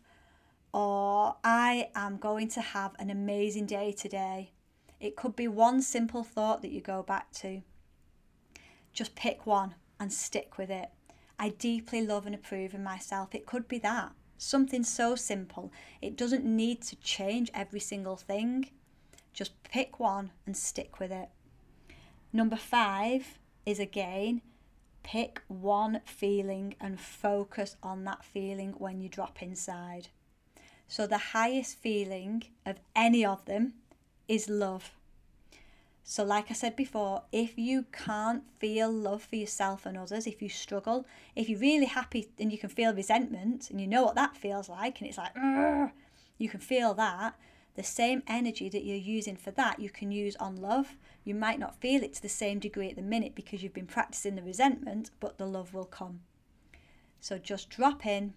or 0.74 1.38
I 1.46 1.92
am 1.96 2.18
going 2.18 2.50
to 2.50 2.62
have 2.62 2.92
an 3.00 3.10
amazing 3.10 3.68
day 3.68 3.94
today. 3.94 4.52
It 5.00 5.16
could 5.16 5.36
be 5.36 5.48
one 5.48 5.82
simple 5.82 6.26
thought 6.26 6.62
that 6.62 6.72
you 6.72 6.82
go 6.82 7.04
back 7.04 7.32
to. 7.36 7.62
Just 8.92 9.16
pick 9.16 9.46
one 9.46 9.76
and 9.98 10.12
stick 10.12 10.58
with 10.58 10.70
it. 10.70 10.90
I 11.40 11.50
deeply 11.50 12.06
love 12.06 12.26
and 12.26 12.36
approve 12.36 12.74
of 12.74 12.82
myself. 12.82 13.34
It 13.34 13.46
could 13.46 13.70
be 13.70 13.80
that. 13.80 14.12
Something 14.38 14.84
so 14.84 15.16
simple. 15.16 15.72
It 16.02 16.18
doesn't 16.18 16.46
need 16.46 16.82
to 16.84 16.96
change 16.98 17.50
every 17.54 17.80
single 17.80 18.16
thing. 18.16 18.70
Just 19.34 19.64
pick 19.64 20.00
one 20.00 20.32
and 20.46 20.56
stick 20.56 21.00
with 21.00 21.12
it. 21.12 21.30
Number 22.32 22.56
five 22.56 23.40
is 23.66 23.80
again, 23.80 24.42
pick 25.04 25.42
one 25.48 26.02
feeling 26.06 26.76
and 26.80 27.00
focus 27.00 27.76
on 27.84 28.04
that 28.06 28.24
feeling 28.24 28.74
when 28.78 29.02
you 29.02 29.10
drop 29.10 29.42
inside. 29.42 30.08
So, 30.88 31.08
the 31.08 31.18
highest 31.18 31.78
feeling 31.78 32.44
of 32.66 32.80
any 32.96 33.26
of 33.26 33.46
them 33.46 33.74
is 34.28 34.50
love. 34.50 34.92
So, 36.06 36.24
like 36.24 36.52
I 36.52 36.54
said 36.54 36.76
before, 36.76 37.24
if 37.32 37.58
you 37.58 37.86
can't 37.94 38.44
feel 38.60 38.92
love 38.92 39.24
for 39.24 39.38
yourself 39.38 39.86
and 39.86 39.98
others, 39.98 40.28
if 40.28 40.42
you 40.42 40.50
struggle, 40.50 41.06
if 41.34 41.48
you're 41.48 41.60
really 41.60 41.86
happy 41.86 42.30
and 42.38 42.52
you 42.52 42.58
can 42.58 42.70
feel 42.70 42.94
resentment 42.94 43.70
and 43.70 43.80
you 43.80 43.88
know 43.88 44.04
what 44.04 44.16
that 44.16 44.36
feels 44.36 44.68
like, 44.68 45.00
and 45.00 45.08
it's 45.08 45.18
like, 45.18 45.32
you 46.38 46.50
can 46.50 46.60
feel 46.60 46.94
that, 46.96 47.36
the 47.76 47.84
same 47.84 48.22
energy 48.28 48.68
that 48.68 48.84
you're 48.84 48.98
using 48.98 49.38
for 49.38 49.52
that, 49.52 49.80
you 49.80 49.90
can 49.90 50.12
use 50.12 50.36
on 50.36 50.58
love. 50.58 50.98
You 51.24 51.36
might 51.36 51.58
not 51.58 51.80
feel 51.80 52.04
it 52.04 52.14
to 52.16 52.22
the 52.22 52.30
same 52.30 52.60
degree 52.60 52.90
at 52.90 52.98
the 52.98 53.02
minute 53.02 53.34
because 53.34 53.64
you've 53.64 53.74
been 53.74 53.88
practicing 53.88 54.36
the 54.36 54.44
resentment, 54.44 55.10
but 55.22 55.38
the 55.38 55.48
love 55.48 55.74
will 55.74 55.86
come. 55.86 56.20
So, 57.22 57.38
just 57.38 57.70
drop 57.70 58.06
in. 58.06 58.34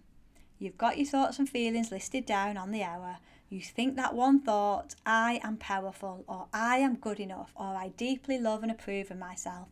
You've 0.57 0.77
got 0.77 0.97
your 0.97 1.05
thoughts 1.05 1.37
and 1.37 1.49
feelings 1.49 1.91
listed 1.91 2.25
down 2.25 2.55
on 2.55 2.71
the 2.71 2.81
hour 2.81 3.17
you 3.49 3.61
think 3.61 3.95
that 3.95 4.13
one 4.13 4.41
thought, 4.41 4.95
I 5.05 5.39
am 5.43 5.57
powerful, 5.57 6.25
or 6.27 6.47
I 6.53 6.77
am 6.77 6.95
good 6.95 7.19
enough, 7.19 7.53
or 7.55 7.75
I 7.75 7.89
deeply 7.89 8.39
love 8.39 8.61
and 8.61 8.71
approve 8.71 9.09
of 9.09 9.17
myself, 9.17 9.69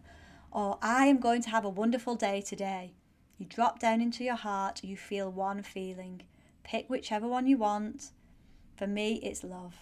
or 0.52 0.78
I 0.82 1.08
am 1.08 1.20
going 1.20 1.42
to 1.42 1.50
have 1.50 1.66
a 1.66 1.70
wonderful 1.70 2.16
day 2.16 2.42
today. 2.42 2.94
You 3.38 3.46
drop 3.46 3.80
down 3.80 4.00
into 4.00 4.24
your 4.24 4.36
heart, 4.36 4.84
you 4.84 4.96
feel 4.96 5.30
one 5.30 5.62
feeling. 5.62 6.22
Pick 6.64 6.90
whichever 6.90 7.28
one 7.28 7.48
you 7.48 7.58
want. 7.58 8.12
For 8.78 8.88
me, 8.88 9.20
it's 9.22 9.44
love. 9.44 9.76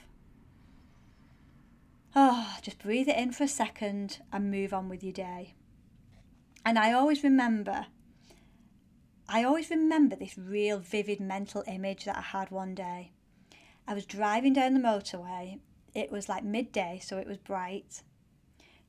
Oh, 2.16 2.58
just 2.62 2.80
breathe 2.80 3.08
it 3.08 3.18
in 3.18 3.32
for 3.32 3.44
a 3.44 3.48
second 3.48 4.20
and 4.32 4.52
move 4.52 4.74
on 4.74 4.90
with 4.90 5.04
your 5.04 5.14
day. 5.14 5.54
And 6.66 6.78
I 6.78 6.94
always 6.94 7.24
remember, 7.24 7.88
I 9.28 9.44
always 9.44 9.70
remember 9.70 10.16
this 10.16 10.38
real 10.38 10.80
vivid 10.80 11.20
mental 11.20 11.64
image 11.68 12.06
that 12.06 12.18
I 12.18 12.22
had 12.22 12.52
one 12.52 12.76
day. 12.76 13.13
I 13.88 13.94
was 13.94 14.06
driving 14.06 14.54
down 14.54 14.74
the 14.74 14.80
motorway. 14.80 15.60
It 15.94 16.12
was 16.12 16.30
like 16.30 16.44
midday, 16.44 17.00
so 17.04 17.18
it 17.18 17.28
was 17.28 17.38
bright. 17.38 18.02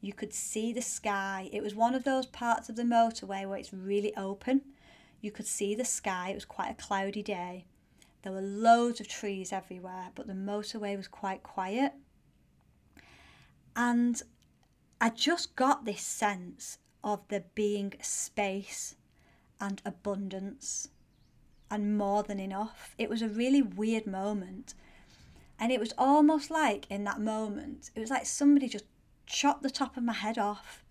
You 0.01 0.13
could 0.13 0.33
see 0.33 0.73
the 0.73 0.83
sky. 0.83 1.49
It 1.53 1.63
was 1.63 1.75
one 1.75 1.95
of 1.95 2.05
those 2.05 2.27
parts 2.27 2.69
of 2.69 2.77
the 2.77 2.83
motorway 2.83 3.49
where 3.49 3.59
it's 3.59 3.73
really 3.73 4.15
open. 4.17 4.63
You 5.21 5.31
could 5.31 5.47
see 5.47 5.75
the 5.75 5.85
sky. 5.85 6.31
It 6.31 6.35
was 6.35 6.45
quite 6.45 6.71
a 6.71 6.83
cloudy 6.83 7.23
day. 7.23 7.65
There 8.23 8.33
were 8.33 8.41
loads 8.41 9.01
of 9.01 9.09
trees 9.09 9.53
everywhere, 9.53 10.11
but 10.15 10.27
the 10.27 10.33
motorway 10.33 10.97
was 10.97 11.09
quite 11.09 11.43
quiet. 11.43 11.93
And 13.77 14.23
I 15.01 15.11
just 15.11 15.57
got 15.57 15.85
this 15.85 16.03
sense 16.03 16.79
of 17.03 17.27
there 17.29 17.45
being 17.55 17.95
space 18.01 18.97
and 19.61 19.83
abundance 19.85 20.89
and 21.71 21.99
more 21.99 22.23
than 22.23 22.39
enough. 22.39 22.95
It 22.99 23.11
was 23.11 23.21
a 23.21 23.29
really 23.29 23.63
weird 23.63 24.07
moment. 24.07 24.75
And 25.59 25.71
it 25.73 25.81
was 25.81 25.93
almost 25.97 26.51
like 26.51 26.87
in 26.91 27.05
that 27.05 27.21
moment, 27.21 27.91
it 27.95 28.01
was 28.01 28.11
like 28.11 28.27
somebody 28.27 28.69
just 28.69 28.87
chopped 29.27 29.63
the 29.63 29.71
top 29.71 29.97
of 29.97 30.03
my 30.03 30.13
head 30.13 30.39
off 30.39 30.85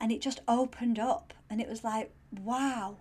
and 0.00 0.10
it 0.10 0.20
just 0.20 0.40
opened 0.48 0.98
up. 0.98 1.34
And 1.48 1.60
it 1.60 1.68
was 1.68 1.84
like, 1.84 2.12
wow, 2.42 2.96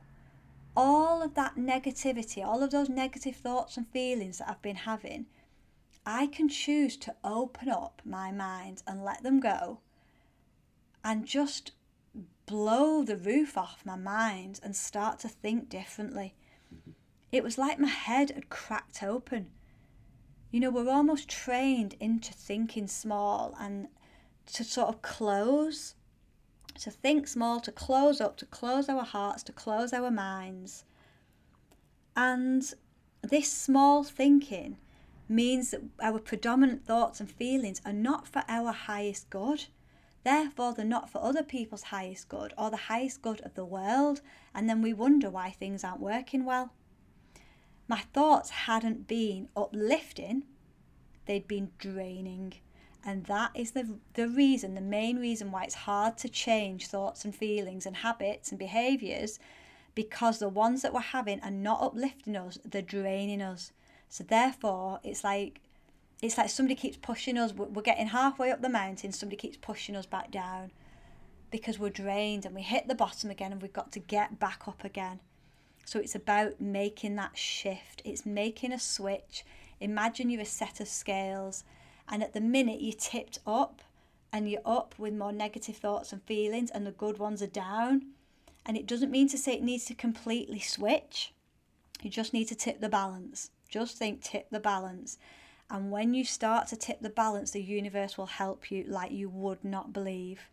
all 0.76 1.22
of 1.22 1.34
that 1.36 1.56
negativity, 1.56 2.46
all 2.46 2.62
of 2.62 2.72
those 2.72 2.90
negative 2.90 3.36
thoughts 3.36 3.78
and 3.78 3.88
feelings 3.88 4.38
that 4.38 4.50
I've 4.50 4.62
been 4.62 4.76
having, 4.76 5.26
I 6.06 6.28
can 6.28 6.50
choose 6.50 6.98
to 6.98 7.16
open 7.24 7.70
up 7.70 8.02
my 8.06 8.32
mind 8.32 8.84
and 8.86 9.04
let 9.04 9.24
them 9.24 9.40
go 9.40 9.80
and 11.04 11.26
just 11.26 11.72
blow 12.46 13.04
the 13.04 13.18
roof 13.18 13.58
off 13.58 13.86
my 13.86 13.96
mind 13.96 14.60
and 14.62 14.76
start 14.76 15.20
to 15.20 15.28
think 15.28 15.70
differently. 15.70 16.36
Mm-hmm. 16.74 16.92
It 17.32 17.44
was 17.44 17.58
like 17.58 17.80
my 17.80 17.88
head 17.88 18.32
had 18.32 18.50
cracked 18.50 19.02
open 19.02 19.48
you 20.56 20.62
know, 20.62 20.70
we're 20.70 20.90
almost 20.90 21.28
trained 21.28 21.98
into 22.00 22.32
thinking 22.32 22.88
small 22.88 23.58
and 23.60 23.90
to 24.46 24.64
sort 24.64 24.88
of 24.88 25.02
close, 25.02 25.96
to 26.80 26.90
think 26.90 27.28
small, 27.28 27.60
to 27.60 27.74
close 27.74 28.22
up, 28.22 28.38
to 28.38 28.46
close 28.46 28.88
our 28.88 29.04
hearts, 29.04 29.44
to 29.44 29.52
close 29.52 29.92
our 29.92 30.10
minds. 30.10 30.86
And 32.16 32.74
this 33.22 33.52
small 33.52 34.06
thinking 34.06 34.78
means 35.28 35.72
that 35.72 35.82
our 36.02 36.20
predominant 36.20 36.86
thoughts 36.86 37.20
and 37.20 37.30
feelings 37.30 37.82
are 37.86 37.92
not 37.92 38.26
for 38.26 38.46
our 38.48 38.72
highest 38.72 39.30
good. 39.30 39.66
Therefore, 40.24 40.74
they're 40.74 40.86
not 40.86 41.10
for 41.10 41.22
other 41.22 41.44
people's 41.44 41.84
highest 41.84 42.30
good 42.30 42.54
or 42.58 42.70
the 42.70 42.88
highest 42.88 43.22
good 43.22 43.42
of 43.42 43.56
the 43.56 43.66
world. 43.66 44.22
And 44.54 44.70
then 44.70 44.82
we 44.82 44.94
wonder 44.94 45.30
why 45.30 45.50
things 45.50 45.84
aren't 45.84 46.00
working 46.00 46.46
well 46.46 46.72
my 47.88 48.00
thoughts 48.14 48.50
hadn't 48.50 49.08
been 49.08 49.50
uplifting, 49.56 50.44
they'd 51.26 51.48
been 51.48 51.72
draining. 51.78 52.54
And 53.04 53.26
that 53.26 53.52
is 53.54 53.72
the, 53.72 54.00
the 54.16 54.28
reason, 54.28 54.74
the 54.74 54.82
main 54.82 55.20
reason 55.20 55.52
why 55.52 55.66
it's 55.66 55.76
hard 55.76 56.18
to 56.20 56.30
change 56.30 56.88
thoughts 56.88 57.24
and 57.24 57.36
feelings 57.36 57.86
and 57.86 57.98
habits 57.98 58.50
and 58.50 58.58
behaviours 58.58 59.40
because 59.94 60.40
the 60.40 60.50
ones 60.50 60.82
that 60.82 60.94
we're 60.94 61.00
having 61.00 61.40
are 61.42 61.52
not 61.52 61.82
uplifting 61.82 62.36
us, 62.36 62.60
they're 62.66 62.82
draining 62.82 63.42
us. 63.42 63.72
So 64.10 64.24
therefore, 64.24 65.00
it's 65.04 65.24
like 65.24 65.62
it's 66.22 66.38
like 66.38 66.50
somebody 66.50 66.76
keeps 66.76 66.98
pushing 66.98 67.38
us. 67.38 67.54
We're 67.54 67.82
getting 67.82 68.08
halfway 68.08 68.52
up 68.52 68.62
the 68.62 68.70
mountain, 68.70 69.12
somebody 69.12 69.38
keeps 69.38 69.58
pushing 69.58 69.96
us 69.96 70.06
back 70.06 70.32
down 70.32 70.72
because 71.52 71.80
we're 71.80 71.90
drained 71.90 72.46
and 72.46 72.56
we 72.56 72.62
hit 72.62 72.88
the 72.88 72.96
bottom 72.96 73.30
again 73.30 73.52
and 73.52 73.62
we've 73.62 73.74
got 73.74 73.92
to 73.94 74.00
get 74.00 74.40
back 74.40 74.68
up 74.68 74.84
again. 74.84 75.20
So 75.86 76.00
it's 76.00 76.16
about 76.16 76.60
making 76.60 77.16
that 77.16 77.38
shift. 77.38 78.02
It's 78.04 78.26
making 78.26 78.74
a 78.74 78.80
switch. 78.80 79.46
Imagine 79.80 80.30
you're 80.30 80.42
a 80.42 80.46
set 80.46 80.80
of 80.80 80.88
scales, 80.88 81.64
and 82.10 82.24
at 82.24 82.34
the 82.34 82.42
minute 82.42 82.82
you 82.82 82.92
tipped 82.92 83.40
up 83.46 83.82
and 84.34 84.50
you're 84.50 84.62
up 84.66 84.96
with 84.98 85.14
more 85.14 85.32
negative 85.32 85.78
thoughts 85.78 86.12
and 86.12 86.22
feelings, 86.24 86.72
and 86.72 86.86
the 86.86 86.92
good 86.92 87.20
ones 87.20 87.42
are 87.42 87.48
down. 87.48 88.08
And 88.66 88.76
it 88.76 88.88
doesn't 88.88 89.12
mean 89.12 89.30
to 89.30 89.38
say 89.38 89.54
it 89.54 89.64
needs 89.64 89.86
to 89.86 89.94
completely 89.94 90.60
switch. 90.60 91.34
You 92.02 92.10
just 92.10 92.34
need 92.34 92.46
to 92.46 92.56
tip 92.56 92.82
the 92.82 92.90
balance. 92.90 93.52
Just 93.70 93.98
think 93.98 94.22
tip 94.22 94.50
the 94.50 94.60
balance. 94.60 95.18
And 95.70 95.92
when 95.92 96.14
you 96.14 96.26
start 96.26 96.68
to 96.68 96.76
tip 96.76 97.02
the 97.02 97.10
balance, 97.10 97.52
the 97.52 97.62
universe 97.62 98.18
will 98.18 98.26
help 98.26 98.72
you 98.72 98.84
like 98.88 99.12
you 99.12 99.30
would 99.30 99.64
not 99.64 99.94
believe. 99.94 100.50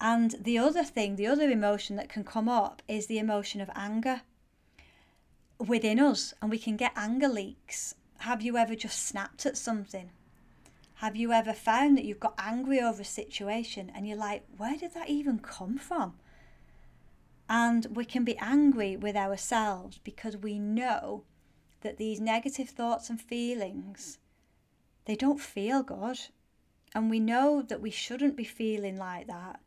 And 0.00 0.36
the 0.40 0.58
other 0.58 0.84
thing, 0.84 1.16
the 1.16 1.26
other 1.26 1.50
emotion 1.50 1.96
that 1.96 2.08
can 2.08 2.22
come 2.22 2.48
up 2.48 2.82
is 2.86 3.06
the 3.06 3.18
emotion 3.18 3.60
of 3.60 3.70
anger 3.74 4.22
within 5.58 5.98
us, 5.98 6.34
and 6.40 6.50
we 6.50 6.58
can 6.58 6.76
get 6.76 6.92
anger 6.94 7.28
leaks. 7.28 7.94
Have 8.18 8.42
you 8.42 8.56
ever 8.56 8.76
just 8.76 9.04
snapped 9.04 9.44
at 9.44 9.56
something? 9.56 10.10
Have 10.96 11.16
you 11.16 11.32
ever 11.32 11.52
found 11.52 11.96
that 11.96 12.04
you've 12.04 12.20
got 12.20 12.34
angry 12.38 12.80
over 12.80 13.02
a 13.02 13.04
situation 13.04 13.90
and 13.94 14.06
you're 14.06 14.16
like, 14.16 14.44
where 14.56 14.76
did 14.76 14.94
that 14.94 15.08
even 15.08 15.38
come 15.38 15.78
from? 15.78 16.14
And 17.48 17.86
we 17.94 18.04
can 18.04 18.24
be 18.24 18.36
angry 18.38 18.96
with 18.96 19.16
ourselves 19.16 20.00
because 20.02 20.36
we 20.36 20.58
know 20.58 21.24
that 21.80 21.96
these 21.96 22.20
negative 22.20 22.68
thoughts 22.68 23.08
and 23.10 23.20
feelings 23.20 24.18
they 25.04 25.14
don't 25.14 25.40
feel 25.40 25.82
good. 25.82 26.18
And 26.94 27.08
we 27.08 27.18
know 27.18 27.62
that 27.62 27.80
we 27.80 27.90
shouldn't 27.90 28.36
be 28.36 28.44
feeling 28.44 28.96
like 28.96 29.26
that 29.26 29.60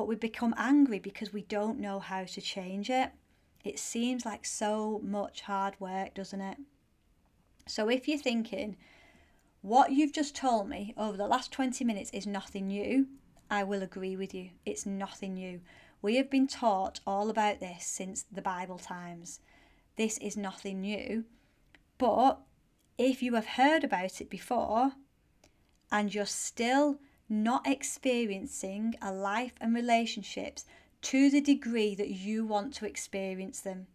but 0.00 0.08
we 0.08 0.16
become 0.16 0.54
angry 0.56 0.98
because 0.98 1.30
we 1.30 1.42
don't 1.42 1.78
know 1.78 1.98
how 1.98 2.24
to 2.24 2.40
change 2.40 2.88
it. 2.88 3.10
It 3.66 3.78
seems 3.78 4.24
like 4.24 4.46
so 4.46 4.98
much 5.04 5.42
hard 5.42 5.78
work, 5.78 6.14
doesn't 6.14 6.40
it? 6.40 6.56
So 7.66 7.90
if 7.90 8.08
you're 8.08 8.16
thinking, 8.16 8.78
what 9.60 9.92
you've 9.92 10.14
just 10.14 10.34
told 10.34 10.70
me 10.70 10.94
over 10.96 11.18
the 11.18 11.26
last 11.26 11.52
20 11.52 11.84
minutes 11.84 12.10
is 12.14 12.26
nothing 12.26 12.68
new, 12.68 13.08
I 13.50 13.62
will 13.62 13.82
agree 13.82 14.16
with 14.16 14.32
you. 14.32 14.52
It's 14.64 14.86
nothing 14.86 15.34
new. 15.34 15.60
We 16.00 16.16
have 16.16 16.30
been 16.30 16.46
taught 16.46 17.00
all 17.06 17.28
about 17.28 17.60
this 17.60 17.84
since 17.84 18.24
the 18.32 18.40
Bible 18.40 18.78
times. 18.78 19.40
This 19.96 20.16
is 20.16 20.34
nothing 20.34 20.80
new. 20.80 21.26
But 21.98 22.40
if 22.96 23.22
you 23.22 23.34
have 23.34 23.48
heard 23.48 23.84
about 23.84 24.22
it 24.22 24.30
before 24.30 24.92
and 25.92 26.14
you're 26.14 26.24
still 26.24 27.00
not 27.30 27.66
experiencing 27.66 28.96
a 29.00 29.12
life 29.12 29.54
and 29.60 29.74
relationships 29.74 30.64
to 31.02 31.30
the 31.30 31.40
degree 31.40 31.94
that 31.94 32.10
you 32.10 32.44
want 32.44 32.74
to 32.74 32.86
experience 32.86 33.60
them. 33.60 33.86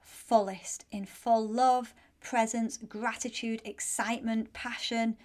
Fullest, 0.00 0.84
in 0.90 1.06
full 1.06 1.46
love, 1.48 1.94
presence, 2.20 2.76
gratitude, 2.76 3.62
excitement, 3.64 4.52
passion. 4.52 5.16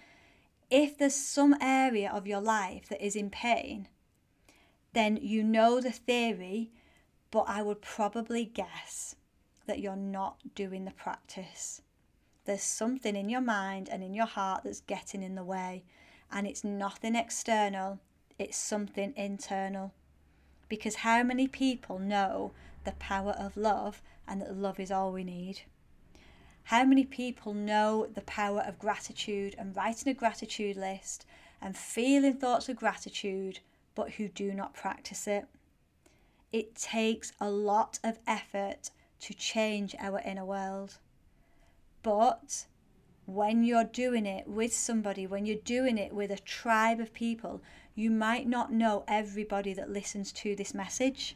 If 0.69 0.97
there's 0.97 1.15
some 1.15 1.55
area 1.59 2.11
of 2.11 2.27
your 2.27 2.41
life 2.41 2.87
that 2.89 3.03
is 3.03 3.15
in 3.15 3.29
pain, 3.29 3.87
then 4.93 5.17
you 5.17 5.43
know 5.43 5.81
the 5.81 5.91
theory 5.91 6.71
But 7.31 7.45
I 7.47 7.61
would 7.61 7.81
probably 7.81 8.45
guess 8.45 9.15
that 9.65 9.79
you're 9.79 9.95
not 9.95 10.53
doing 10.53 10.85
the 10.85 10.91
practice. 10.91 11.81
There's 12.45 12.61
something 12.61 13.15
in 13.15 13.29
your 13.29 13.41
mind 13.41 13.87
and 13.89 14.03
in 14.03 14.13
your 14.13 14.25
heart 14.25 14.63
that's 14.63 14.81
getting 14.81 15.23
in 15.23 15.35
the 15.35 15.43
way, 15.43 15.83
and 16.31 16.47
it's 16.47 16.63
nothing 16.63 17.15
external, 17.15 17.99
it's 18.39 18.57
something 18.57 19.13
internal. 19.15 19.93
Because 20.69 20.95
how 20.95 21.23
many 21.23 21.47
people 21.47 21.99
know 21.99 22.51
the 22.85 22.93
power 22.93 23.31
of 23.31 23.57
love 23.57 24.01
and 24.27 24.41
that 24.41 24.55
love 24.55 24.79
is 24.79 24.91
all 24.91 25.11
we 25.11 25.23
need? 25.23 25.61
How 26.65 26.85
many 26.85 27.03
people 27.03 27.53
know 27.53 28.07
the 28.13 28.21
power 28.21 28.61
of 28.61 28.79
gratitude 28.79 29.55
and 29.57 29.75
writing 29.75 30.09
a 30.09 30.13
gratitude 30.13 30.77
list 30.77 31.25
and 31.61 31.75
feeling 31.75 32.35
thoughts 32.35 32.69
of 32.69 32.77
gratitude, 32.77 33.59
but 33.95 34.11
who 34.11 34.27
do 34.27 34.53
not 34.53 34.73
practice 34.73 35.27
it? 35.27 35.45
It 36.51 36.75
takes 36.75 37.33
a 37.39 37.49
lot 37.49 37.99
of 38.03 38.19
effort 38.27 38.91
to 39.21 39.33
change 39.33 39.95
our 39.99 40.19
inner 40.25 40.45
world. 40.45 40.97
But 42.03 42.65
when 43.33 43.63
you're 43.63 43.83
doing 43.83 44.25
it 44.25 44.47
with 44.47 44.73
somebody, 44.73 45.25
when 45.25 45.45
you're 45.45 45.55
doing 45.63 45.97
it 45.97 46.13
with 46.13 46.31
a 46.31 46.39
tribe 46.39 46.99
of 46.99 47.13
people, 47.13 47.61
you 47.95 48.09
might 48.09 48.47
not 48.47 48.71
know 48.71 49.03
everybody 49.07 49.73
that 49.73 49.91
listens 49.91 50.31
to 50.31 50.55
this 50.55 50.73
message, 50.73 51.35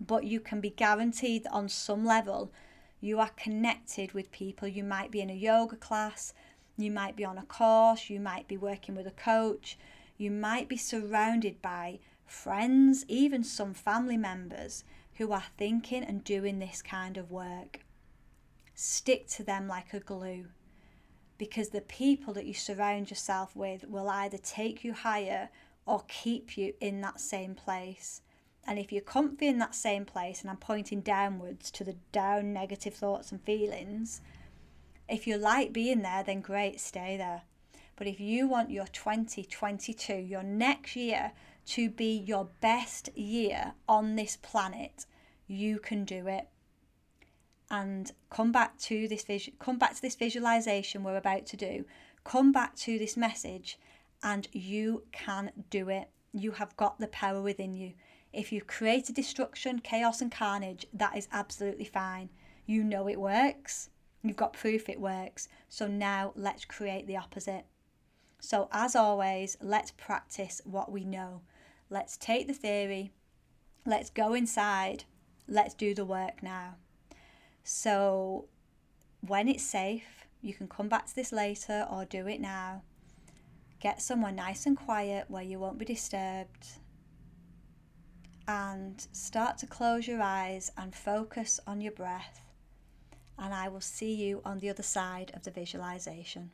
but 0.00 0.24
you 0.24 0.40
can 0.40 0.60
be 0.60 0.70
guaranteed 0.70 1.46
on 1.50 1.68
some 1.68 2.04
level 2.04 2.50
you 3.04 3.20
are 3.20 3.30
connected 3.36 4.12
with 4.12 4.32
people. 4.32 4.66
You 4.66 4.82
might 4.82 5.10
be 5.10 5.20
in 5.20 5.28
a 5.28 5.34
yoga 5.34 5.76
class, 5.76 6.32
you 6.78 6.90
might 6.90 7.16
be 7.16 7.24
on 7.26 7.36
a 7.36 7.42
course, 7.42 8.08
you 8.08 8.18
might 8.18 8.48
be 8.48 8.56
working 8.56 8.94
with 8.94 9.06
a 9.06 9.10
coach, 9.10 9.76
you 10.16 10.30
might 10.30 10.70
be 10.70 10.78
surrounded 10.78 11.60
by 11.60 11.98
friends, 12.24 13.04
even 13.06 13.44
some 13.44 13.74
family 13.74 14.16
members 14.16 14.84
who 15.16 15.32
are 15.32 15.44
thinking 15.58 16.02
and 16.02 16.24
doing 16.24 16.60
this 16.60 16.80
kind 16.80 17.18
of 17.18 17.30
work. 17.30 17.80
Stick 18.74 19.28
to 19.28 19.42
them 19.42 19.68
like 19.68 19.92
a 19.92 20.00
glue 20.00 20.46
because 21.44 21.68
the 21.68 21.82
people 21.82 22.32
that 22.32 22.46
you 22.46 22.54
surround 22.54 23.10
yourself 23.10 23.54
with 23.54 23.84
will 23.86 24.08
either 24.08 24.38
take 24.38 24.82
you 24.82 24.94
higher 24.94 25.50
or 25.84 26.02
keep 26.08 26.56
you 26.56 26.72
in 26.80 27.02
that 27.02 27.20
same 27.20 27.54
place. 27.54 28.22
And 28.66 28.78
if 28.78 28.90
you're 28.90 29.02
comfy 29.02 29.48
in 29.48 29.58
that 29.58 29.74
same 29.74 30.06
place, 30.06 30.40
and 30.40 30.48
I'm 30.48 30.56
pointing 30.56 31.02
downwards 31.02 31.70
to 31.72 31.84
the 31.84 31.96
down 32.12 32.54
negative 32.54 32.94
thoughts 32.94 33.30
and 33.30 33.42
feelings, 33.42 34.22
if 35.06 35.26
you 35.26 35.36
like 35.36 35.74
being 35.74 36.00
there, 36.00 36.22
then 36.24 36.40
great, 36.40 36.80
stay 36.80 37.18
there. 37.18 37.42
But 37.96 38.06
if 38.06 38.18
you 38.18 38.48
want 38.48 38.70
your 38.70 38.86
2022, 38.86 40.14
your 40.14 40.42
next 40.42 40.96
year, 40.96 41.32
to 41.66 41.90
be 41.90 42.16
your 42.16 42.48
best 42.62 43.10
year 43.14 43.74
on 43.86 44.16
this 44.16 44.38
planet, 44.40 45.04
you 45.46 45.78
can 45.78 46.06
do 46.06 46.26
it. 46.26 46.48
And 47.74 48.12
come 48.30 48.52
back 48.52 48.78
to 48.82 49.08
this 49.08 49.24
vision, 49.24 49.54
come 49.58 49.78
back 49.78 49.96
to 49.96 50.00
this 50.00 50.14
visualization 50.14 51.02
we're 51.02 51.16
about 51.16 51.44
to 51.46 51.56
do. 51.56 51.84
Come 52.22 52.52
back 52.52 52.76
to 52.76 53.00
this 53.00 53.16
message, 53.16 53.80
and 54.22 54.46
you 54.52 55.02
can 55.10 55.50
do 55.70 55.88
it. 55.88 56.08
You 56.32 56.52
have 56.52 56.76
got 56.76 57.00
the 57.00 57.08
power 57.08 57.42
within 57.42 57.74
you. 57.74 57.94
If 58.32 58.52
you've 58.52 58.68
created 58.68 59.16
destruction, 59.16 59.80
chaos, 59.80 60.20
and 60.20 60.30
carnage, 60.30 60.86
that 60.92 61.16
is 61.16 61.26
absolutely 61.32 61.84
fine. 61.84 62.28
You 62.64 62.84
know 62.84 63.08
it 63.08 63.18
works. 63.18 63.90
You've 64.22 64.36
got 64.36 64.52
proof 64.52 64.88
it 64.88 65.00
works. 65.00 65.48
So 65.68 65.88
now 65.88 66.32
let's 66.36 66.64
create 66.64 67.08
the 67.08 67.16
opposite. 67.16 67.64
So, 68.38 68.68
as 68.70 68.94
always, 68.94 69.56
let's 69.60 69.90
practice 69.90 70.60
what 70.64 70.92
we 70.92 71.04
know. 71.04 71.40
Let's 71.90 72.16
take 72.16 72.46
the 72.46 72.54
theory, 72.54 73.10
let's 73.84 74.10
go 74.10 74.34
inside, 74.34 75.04
let's 75.48 75.74
do 75.74 75.92
the 75.92 76.04
work 76.04 76.40
now. 76.40 76.76
So, 77.64 78.44
when 79.26 79.48
it's 79.48 79.64
safe, 79.64 80.26
you 80.42 80.52
can 80.52 80.68
come 80.68 80.88
back 80.88 81.06
to 81.06 81.14
this 81.14 81.32
later 81.32 81.86
or 81.90 82.04
do 82.04 82.26
it 82.28 82.38
now. 82.38 82.82
Get 83.80 84.02
somewhere 84.02 84.32
nice 84.32 84.66
and 84.66 84.76
quiet 84.76 85.24
where 85.28 85.42
you 85.42 85.58
won't 85.58 85.78
be 85.78 85.86
disturbed. 85.86 86.66
And 88.46 89.06
start 89.12 89.56
to 89.58 89.66
close 89.66 90.06
your 90.06 90.20
eyes 90.20 90.70
and 90.76 90.94
focus 90.94 91.58
on 91.66 91.80
your 91.80 91.92
breath. 91.92 92.42
And 93.38 93.54
I 93.54 93.68
will 93.68 93.80
see 93.80 94.14
you 94.14 94.42
on 94.44 94.58
the 94.58 94.68
other 94.68 94.82
side 94.82 95.32
of 95.34 95.44
the 95.44 95.50
visualization. 95.50 96.50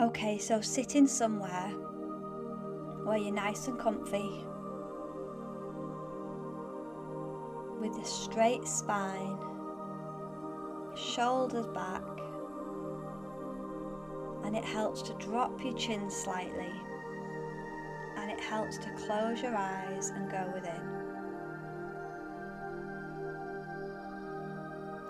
Okay, 0.00 0.38
so 0.38 0.60
sitting 0.60 1.08
somewhere 1.08 1.72
where 3.04 3.18
you're 3.18 3.34
nice 3.34 3.68
and 3.68 3.78
comfy 3.78 4.44
with 7.78 7.98
a 7.98 8.04
straight 8.04 8.66
spine, 8.66 9.38
shoulders 10.96 11.66
back, 11.68 12.02
and 14.44 14.56
it 14.56 14.64
helps 14.64 15.02
to 15.02 15.12
drop 15.14 15.62
your 15.62 15.74
chin 15.74 16.10
slightly 16.10 16.72
and 18.16 18.30
it 18.30 18.40
helps 18.40 18.78
to 18.78 18.90
close 18.92 19.42
your 19.42 19.54
eyes 19.54 20.10
and 20.10 20.30
go 20.30 20.50
within. 20.54 20.80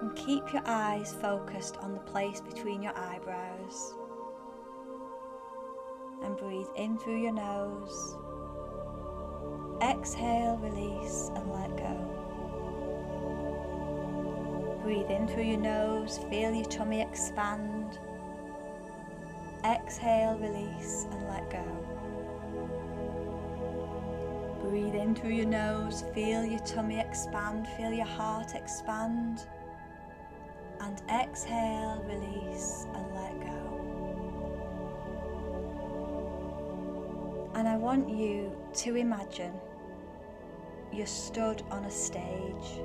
And 0.00 0.16
keep 0.16 0.52
your 0.52 0.62
eyes 0.66 1.14
focused 1.20 1.76
on 1.78 1.92
the 1.94 2.00
place 2.00 2.40
between 2.40 2.82
your 2.82 2.96
eyebrows 2.96 3.94
and 6.24 6.36
breathe 6.36 6.66
in 6.76 6.98
through 6.98 7.20
your 7.20 7.32
nose. 7.32 8.16
Exhale, 9.82 10.56
release, 10.56 11.30
and 11.34 11.52
let 11.52 11.76
go. 11.76 12.14
Breathe 14.82 15.10
in 15.10 15.28
through 15.28 15.44
your 15.44 15.60
nose, 15.60 16.18
feel 16.30 16.52
your 16.52 16.64
tummy 16.66 17.00
expand. 17.02 17.98
Exhale, 19.64 20.38
release, 20.38 21.06
and 21.10 21.28
let 21.28 21.50
go. 21.50 21.64
Breathe 24.62 24.94
in 24.94 25.14
through 25.14 25.30
your 25.30 25.46
nose, 25.46 26.04
feel 26.14 26.44
your 26.44 26.60
tummy 26.60 26.98
expand, 26.98 27.66
feel 27.76 27.92
your 27.92 28.06
heart 28.06 28.54
expand. 28.54 29.46
And 30.80 31.00
exhale, 31.10 32.04
release, 32.06 32.86
and 32.94 33.14
let 33.14 33.40
go. 33.40 33.63
And 37.54 37.68
I 37.68 37.76
want 37.76 38.08
you 38.08 38.50
to 38.74 38.96
imagine 38.96 39.52
you're 40.92 41.06
stood 41.06 41.62
on 41.70 41.84
a 41.84 41.90
stage 41.90 42.80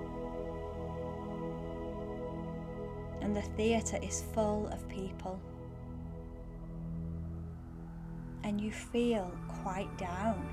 and 3.22 3.36
the 3.36 3.42
theatre 3.58 4.00
is 4.02 4.24
full 4.34 4.68
of 4.68 4.88
people. 4.88 5.40
And 8.44 8.62
you 8.62 8.72
feel 8.72 9.32
quite 9.64 9.96
down. 9.98 10.48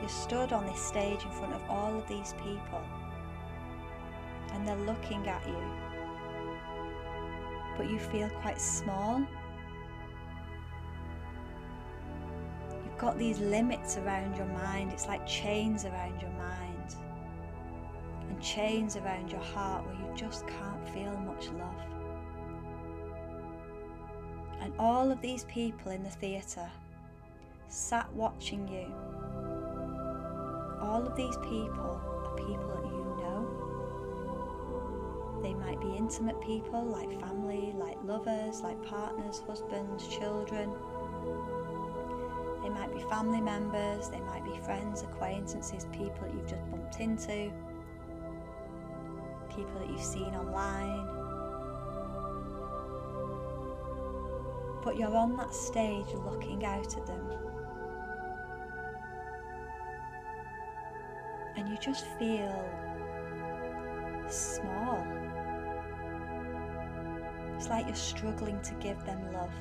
You're 0.00 0.08
stood 0.08 0.52
on 0.52 0.66
this 0.66 0.80
stage 0.80 1.24
in 1.24 1.30
front 1.30 1.54
of 1.54 1.62
all 1.68 1.96
of 1.96 2.08
these 2.08 2.34
people 2.44 2.82
and 4.52 4.66
they're 4.66 4.76
looking 4.76 5.26
at 5.28 5.46
you. 5.46 5.62
But 7.76 7.88
you 7.88 7.98
feel 7.98 8.28
quite 8.40 8.60
small 8.60 9.24
got 12.98 13.18
these 13.18 13.38
limits 13.40 13.96
around 13.96 14.36
your 14.36 14.46
mind. 14.46 14.92
It's 14.92 15.06
like 15.06 15.26
chains 15.26 15.84
around 15.84 16.20
your 16.20 16.30
mind 16.32 16.96
and 18.28 18.40
chains 18.40 18.96
around 18.96 19.30
your 19.30 19.40
heart 19.40 19.84
where 19.86 19.94
you 19.94 20.08
just 20.16 20.46
can't 20.46 20.88
feel 20.90 21.16
much 21.20 21.48
love. 21.48 21.74
And 24.60 24.72
all 24.78 25.10
of 25.10 25.20
these 25.20 25.44
people 25.44 25.92
in 25.92 26.02
the 26.02 26.10
theatre 26.10 26.70
sat 27.68 28.10
watching 28.14 28.66
you. 28.68 28.86
All 30.80 31.06
of 31.06 31.16
these 31.16 31.36
people 31.38 32.00
are 32.24 32.36
people 32.36 32.68
that 32.68 32.84
you 32.86 33.04
know. 33.20 33.60
They 35.42 35.54
might 35.54 35.80
be 35.80 35.96
intimate 35.96 36.40
people 36.40 36.84
like 36.84 37.20
family, 37.20 37.74
like 37.76 37.98
lovers, 38.04 38.60
like 38.60 38.82
partners, 38.84 39.42
husbands, 39.46 40.06
children 40.08 40.72
they 42.64 42.70
might 42.70 42.90
be 42.94 43.00
family 43.10 43.42
members, 43.42 44.08
they 44.08 44.20
might 44.20 44.42
be 44.42 44.56
friends, 44.64 45.02
acquaintances, 45.02 45.86
people 45.92 46.16
that 46.22 46.32
you've 46.32 46.48
just 46.48 46.70
bumped 46.70 46.98
into, 46.98 47.52
people 49.54 49.78
that 49.80 49.90
you've 49.90 50.00
seen 50.00 50.34
online. 50.34 51.06
But 54.82 54.96
you're 54.96 55.14
on 55.14 55.36
that 55.36 55.54
stage 55.54 56.06
looking 56.24 56.64
out 56.64 56.96
at 56.96 57.06
them. 57.06 57.30
And 61.56 61.68
you 61.68 61.76
just 61.76 62.06
feel 62.18 62.66
small. 64.26 65.06
It's 67.56 67.68
like 67.68 67.84
you're 67.84 67.94
struggling 67.94 68.58
to 68.62 68.72
give 68.76 69.04
them 69.04 69.20
love. 69.34 69.52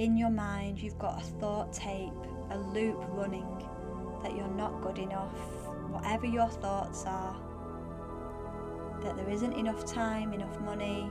In 0.00 0.16
your 0.16 0.30
mind 0.30 0.80
you've 0.80 0.98
got 0.98 1.20
a 1.20 1.24
thought 1.24 1.70
tape, 1.74 2.10
a 2.52 2.58
loop 2.58 3.04
running 3.10 3.46
that 4.22 4.34
you're 4.34 4.48
not 4.48 4.80
good 4.80 4.96
enough, 4.96 5.36
whatever 5.90 6.24
your 6.24 6.48
thoughts 6.48 7.04
are, 7.06 7.36
that 9.02 9.14
there 9.14 9.28
isn't 9.28 9.52
enough 9.52 9.84
time, 9.84 10.32
enough 10.32 10.58
money, 10.60 11.10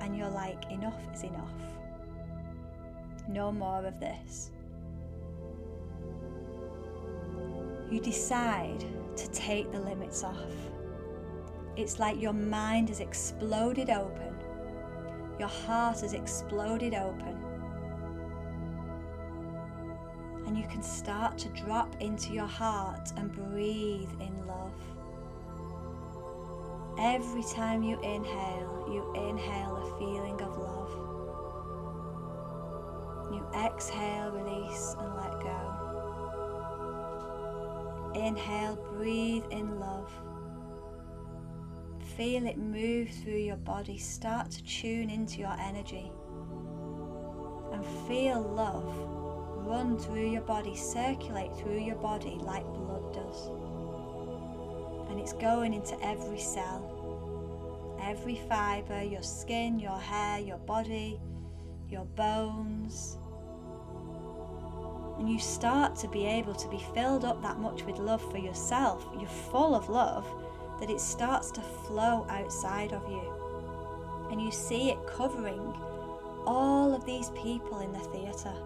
and 0.00 0.16
you're 0.16 0.30
like, 0.30 0.70
enough 0.70 1.02
is 1.12 1.24
enough. 1.24 1.60
No 3.28 3.50
more 3.50 3.84
of 3.84 3.98
this. 3.98 4.52
You 7.90 8.00
decide 8.00 8.84
to 9.16 9.28
take 9.30 9.72
the 9.72 9.80
limits 9.80 10.22
off. 10.22 10.54
It's 11.74 11.98
like 11.98 12.20
your 12.20 12.32
mind 12.32 12.90
has 12.90 13.00
exploded 13.00 13.90
open, 13.90 14.39
your 15.40 15.48
heart 15.48 16.00
has 16.00 16.12
exploded 16.12 16.92
open, 16.92 17.34
and 20.46 20.54
you 20.58 20.64
can 20.68 20.82
start 20.82 21.38
to 21.38 21.48
drop 21.48 21.96
into 22.00 22.34
your 22.34 22.46
heart 22.46 23.10
and 23.16 23.32
breathe 23.32 24.10
in 24.20 24.46
love. 24.46 24.74
Every 26.98 27.42
time 27.54 27.82
you 27.82 27.98
inhale, 28.02 28.86
you 28.92 29.14
inhale 29.14 29.76
a 29.76 29.98
feeling 29.98 30.38
of 30.42 30.58
love. 30.58 30.90
You 33.32 33.42
exhale, 33.64 34.32
release, 34.32 34.94
and 34.98 35.14
let 35.16 35.40
go. 35.40 35.58
Inhale, 38.14 38.76
breathe 38.92 39.46
in 39.50 39.80
love. 39.80 40.12
Feel 42.20 42.46
it 42.46 42.58
move 42.58 43.08
through 43.08 43.38
your 43.38 43.56
body. 43.56 43.96
Start 43.96 44.50
to 44.50 44.62
tune 44.62 45.08
into 45.08 45.38
your 45.38 45.56
energy. 45.58 46.12
And 47.72 47.82
feel 48.06 48.42
love 48.42 48.94
run 49.66 49.98
through 49.98 50.30
your 50.30 50.42
body, 50.42 50.76
circulate 50.76 51.56
through 51.56 51.78
your 51.78 51.96
body 51.96 52.36
like 52.42 52.64
blood 52.64 53.14
does. 53.14 53.46
And 55.08 55.18
it's 55.18 55.32
going 55.32 55.72
into 55.72 55.98
every 56.04 56.38
cell, 56.38 57.96
every 58.02 58.36
fibre, 58.50 59.02
your 59.02 59.22
skin, 59.22 59.78
your 59.78 59.98
hair, 59.98 60.40
your 60.40 60.58
body, 60.58 61.18
your 61.88 62.04
bones, 62.04 63.16
and 65.18 65.26
you 65.26 65.38
start 65.38 65.96
to 65.96 66.08
be 66.08 66.26
able 66.26 66.54
to 66.54 66.68
be 66.68 66.84
filled 66.94 67.24
up 67.24 67.40
that 67.40 67.60
much 67.60 67.84
with 67.84 67.96
love 67.96 68.20
for 68.30 68.36
yourself, 68.36 69.06
you're 69.18 69.26
full 69.26 69.74
of 69.74 69.88
love, 69.88 70.26
that 70.80 70.90
it 70.90 71.00
starts 71.00 71.50
to 71.52 71.60
flow 71.60 72.26
outside 72.28 72.92
of 72.92 73.06
you. 73.08 73.22
And 74.30 74.40
you 74.40 74.50
see 74.50 74.90
it 74.90 74.98
covering 75.06 75.74
all 76.46 76.94
of 76.94 77.04
these 77.04 77.30
people 77.30 77.80
in 77.80 77.92
the 77.92 77.98
theatre. 77.98 78.56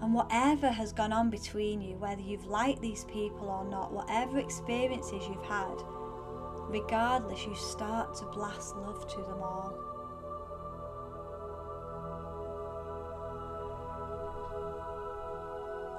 And 0.00 0.12
whatever 0.12 0.68
has 0.68 0.92
gone 0.92 1.12
on 1.12 1.30
between 1.30 1.80
you, 1.80 1.96
whether 1.96 2.20
you've 2.20 2.46
liked 2.46 2.80
these 2.80 3.04
people 3.04 3.48
or 3.48 3.64
not, 3.64 3.92
whatever 3.92 4.38
experiences 4.38 5.22
you've 5.28 5.44
had, 5.44 5.74
regardless, 6.68 7.44
you 7.44 7.54
start 7.54 8.14
to 8.16 8.24
blast 8.26 8.76
love 8.76 9.08
to 9.08 9.16
them 9.22 9.42
all. 9.42 9.94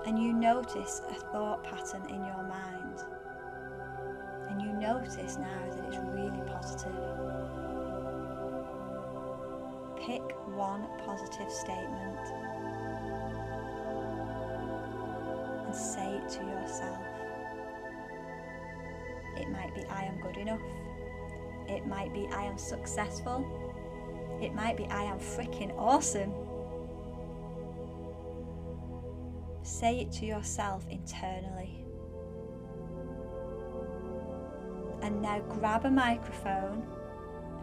and 0.05 0.19
you 0.19 0.33
notice 0.33 1.01
a 1.09 1.13
thought 1.15 1.63
pattern 1.63 2.07
in 2.09 2.23
your 2.23 2.43
mind. 2.43 2.84
Notice 4.85 5.37
now 5.37 5.61
that 5.71 5.83
it's 5.87 5.97
really 5.97 6.41
positive. 6.47 6.93
Pick 9.97 10.21
one 10.55 10.85
positive 11.03 11.51
statement 11.51 12.19
and 15.65 15.75
say 15.75 16.17
it 16.17 16.29
to 16.29 16.43
yourself. 16.43 16.99
It 19.37 19.49
might 19.49 19.73
be, 19.73 19.83
I 19.85 20.03
am 20.03 20.21
good 20.21 20.37
enough. 20.37 20.61
It 21.67 21.87
might 21.87 22.13
be, 22.13 22.27
I 22.31 22.43
am 22.43 22.59
successful. 22.59 23.43
It 24.39 24.53
might 24.53 24.77
be, 24.77 24.85
I 24.85 25.01
am 25.01 25.17
freaking 25.17 25.75
awesome. 25.79 26.31
Say 29.63 30.01
it 30.01 30.11
to 30.19 30.27
yourself 30.27 30.85
internally. 30.91 31.84
And 35.15 35.21
now 35.21 35.39
grab 35.47 35.85
a 35.85 35.89
microphone 35.89 36.83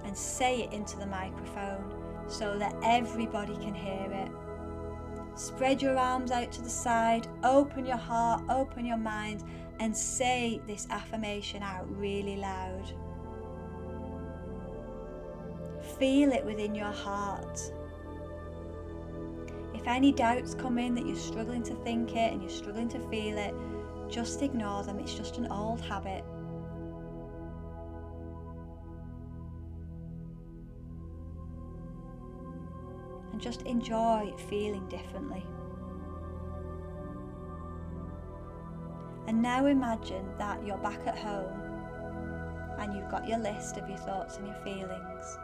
and 0.07 0.17
say 0.17 0.63
it 0.63 0.73
into 0.73 0.97
the 0.97 1.05
microphone 1.05 1.85
so 2.27 2.57
that 2.57 2.75
everybody 2.83 3.55
can 3.57 3.75
hear 3.75 4.11
it. 4.11 4.31
Spread 5.39 5.83
your 5.83 5.99
arms 5.99 6.31
out 6.31 6.51
to 6.53 6.63
the 6.63 6.71
side, 6.71 7.29
open 7.45 7.85
your 7.85 7.99
heart, 7.99 8.43
open 8.49 8.87
your 8.87 8.97
mind, 8.97 9.45
and 9.81 9.95
say 9.95 10.63
this 10.67 10.87
affirmation 10.89 11.63
out 11.63 11.85
really 11.95 12.37
loud. 12.37 12.91
Feel 15.99 16.33
it 16.33 16.43
within 16.47 16.75
your 16.75 16.91
heart. 16.91 17.61
If 19.75 19.87
any 19.87 20.11
doubts 20.11 20.55
come 20.55 20.79
in 20.79 20.95
that 20.95 21.05
you're 21.05 21.17
struggling 21.17 21.63
to 21.65 21.75
think 21.85 22.13
it 22.17 22.33
and 22.33 22.41
you're 22.41 22.51
struggling 22.51 22.89
to 22.89 22.99
feel 23.11 23.37
it, 23.37 23.55
just 24.09 24.41
ignore 24.41 24.85
them. 24.85 24.99
It's 25.01 25.13
just 25.13 25.37
an 25.37 25.49
old 25.49 25.83
habit. 25.83 26.25
Just 33.43 33.63
enjoy 33.63 34.33
feeling 34.49 34.89
differently. 34.89 35.45
And 39.27 39.43
now 39.43 39.67
imagine 39.67 40.27
that 40.39 40.65
you're 40.65 40.79
back 40.79 41.07
at 41.07 41.19
home 41.19 41.61
and 42.79 42.95
you've 42.95 43.11
got 43.11 43.29
your 43.29 43.39
list 43.39 43.77
of 43.77 43.89
your 43.89 43.99
thoughts 43.99 44.37
and 44.37 44.47
your 44.47 44.57
feelings, 44.65 45.39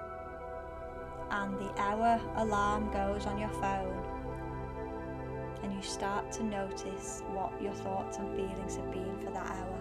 and 1.31 1.59
the 1.59 1.73
hour 1.81 2.21
alarm 2.37 2.91
goes 2.91 3.27
on 3.27 3.39
your 3.39 3.51
phone 3.51 4.03
and 5.63 5.73
you 5.75 5.83
start 5.83 6.31
to 6.33 6.43
notice 6.45 7.23
what 7.33 7.53
your 7.61 7.75
thoughts 7.75 8.19
and 8.19 8.35
feelings 8.35 8.77
have 8.77 8.91
been 8.93 9.19
for 9.19 9.31
that 9.33 9.47
hour. 9.47 9.79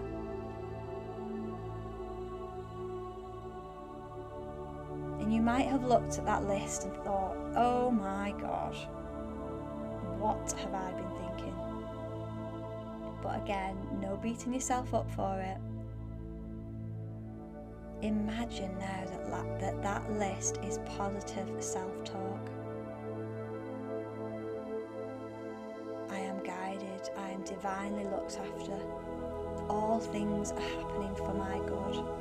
And 5.28 5.34
you 5.34 5.42
might 5.42 5.66
have 5.66 5.84
looked 5.84 6.16
at 6.16 6.24
that 6.24 6.48
list 6.48 6.84
and 6.84 6.94
thought, 7.04 7.36
oh 7.54 7.90
my 7.90 8.32
God, 8.40 8.74
what 10.18 10.50
have 10.52 10.72
I 10.72 10.90
been 10.92 11.10
thinking? 11.20 11.54
But 13.22 13.42
again, 13.42 13.76
no 14.00 14.16
beating 14.16 14.54
yourself 14.54 14.94
up 14.94 15.10
for 15.10 15.38
it. 15.38 15.58
Imagine 18.00 18.74
now 18.78 19.04
that 19.04 19.60
that, 19.60 19.82
that 19.82 20.10
list 20.14 20.60
is 20.64 20.78
positive 20.96 21.62
self 21.62 22.04
talk. 22.04 22.48
I 26.08 26.20
am 26.20 26.42
guided, 26.42 27.10
I 27.18 27.28
am 27.32 27.42
divinely 27.42 28.04
looked 28.04 28.38
after. 28.38 28.80
All 29.68 30.00
things 30.00 30.52
are 30.52 30.60
happening 30.60 31.14
for 31.16 31.34
my 31.34 31.58
good. 31.68 32.17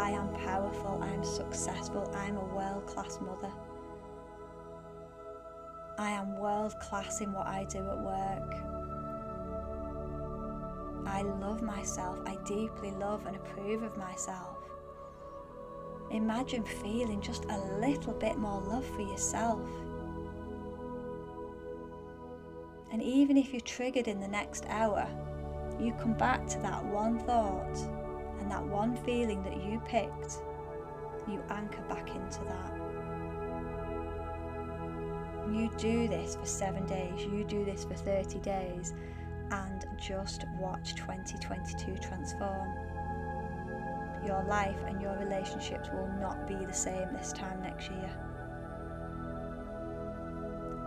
I 0.00 0.12
am 0.12 0.32
powerful, 0.32 0.98
I 1.02 1.08
am 1.08 1.22
successful, 1.22 2.10
I 2.14 2.24
am 2.24 2.38
a 2.38 2.54
world 2.54 2.86
class 2.86 3.18
mother. 3.20 3.52
I 5.98 6.08
am 6.12 6.38
world 6.38 6.74
class 6.80 7.20
in 7.20 7.34
what 7.34 7.46
I 7.46 7.64
do 7.64 7.80
at 7.80 7.98
work. 7.98 8.54
I 11.06 11.20
love 11.20 11.60
myself, 11.60 12.18
I 12.24 12.36
deeply 12.46 12.92
love 12.92 13.26
and 13.26 13.36
approve 13.36 13.82
of 13.82 13.98
myself. 13.98 14.56
Imagine 16.10 16.64
feeling 16.64 17.20
just 17.20 17.44
a 17.50 17.58
little 17.78 18.14
bit 18.14 18.38
more 18.38 18.62
love 18.62 18.86
for 18.86 19.02
yourself. 19.02 19.68
And 22.90 23.02
even 23.02 23.36
if 23.36 23.52
you're 23.52 23.60
triggered 23.60 24.08
in 24.08 24.18
the 24.18 24.28
next 24.28 24.64
hour, 24.70 25.06
you 25.78 25.92
come 26.00 26.14
back 26.14 26.46
to 26.46 26.58
that 26.60 26.82
one 26.86 27.18
thought 27.18 27.99
and 28.40 28.50
that 28.50 28.64
one 28.64 28.96
feeling 28.96 29.42
that 29.42 29.62
you 29.62 29.80
picked, 29.86 30.38
you 31.28 31.42
anchor 31.50 31.82
back 31.88 32.08
into 32.08 32.40
that. 32.44 32.74
You 35.52 35.70
do 35.78 36.08
this 36.08 36.36
for 36.36 36.46
seven 36.46 36.86
days, 36.86 37.24
you 37.24 37.44
do 37.44 37.64
this 37.64 37.84
for 37.84 37.94
30 37.94 38.38
days, 38.40 38.94
and 39.50 39.84
just 40.00 40.44
watch 40.58 40.94
2022 40.94 41.96
transform. 41.98 42.68
Your 44.24 44.44
life 44.44 44.78
and 44.86 45.00
your 45.00 45.16
relationships 45.18 45.88
will 45.92 46.10
not 46.20 46.46
be 46.46 46.54
the 46.54 46.72
same 46.72 47.12
this 47.12 47.32
time 47.32 47.62
next 47.62 47.90
year 47.90 48.30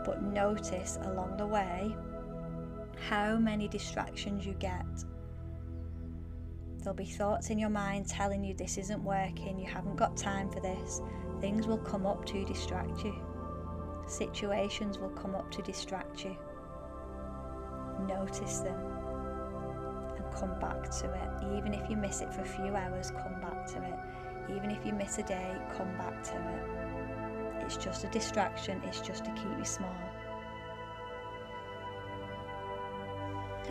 but 0.04 0.22
notice 0.22 1.00
along 1.04 1.38
the 1.38 1.46
way 1.46 1.96
how 3.10 3.38
many 3.38 3.68
distractions 3.68 4.46
you 4.46 4.54
get. 4.54 4.86
There'll 6.84 6.98
be 6.98 7.06
thoughts 7.06 7.50
in 7.50 7.58
your 7.58 7.70
mind 7.70 8.10
telling 8.10 8.44
you 8.44 8.54
this 8.54 8.78
isn't 8.78 9.02
working, 9.02 9.58
you 9.58 9.66
haven't 9.66 9.96
got 9.96 10.18
time 10.18 10.50
for 10.50 10.60
this, 10.60 11.02
things 11.40 11.66
will 11.66 11.78
come 11.78 12.06
up 12.06 12.26
to 12.26 12.44
distract 12.44 13.06
you. 13.06 13.16
Situations 14.06 15.00
will 15.00 15.12
come 15.12 15.34
up 15.34 15.50
to 15.52 15.62
distract 15.62 16.26
you. 16.26 16.36
Notice 18.06 18.60
them 18.60 18.78
and 20.18 20.26
come 20.36 20.60
back 20.60 20.92
to 21.00 21.06
it. 21.06 21.58
Even 21.58 21.74
if 21.74 21.90
you 21.90 21.96
miss 21.96 22.20
it 22.20 22.34
for 22.34 22.42
a 22.42 22.46
few 22.46 22.76
hours, 22.76 23.12
come 23.12 23.40
back 23.40 23.66
to 23.68 23.78
it. 23.78 24.54
Even 24.54 24.70
if 24.70 24.86
you 24.86 24.92
miss 24.92 25.18
a 25.20 25.24
day, 25.24 25.56
come 25.78 25.98
back 25.98 26.22
to 26.22 26.34
it. 26.36 27.64
It's 27.66 27.78
just 27.78 28.04
a 28.04 28.10
distraction, 28.10 28.82
it's 28.84 29.00
just 29.00 29.24
to 29.24 29.32
keep 29.32 29.58
you 29.58 29.64
small. 29.64 29.96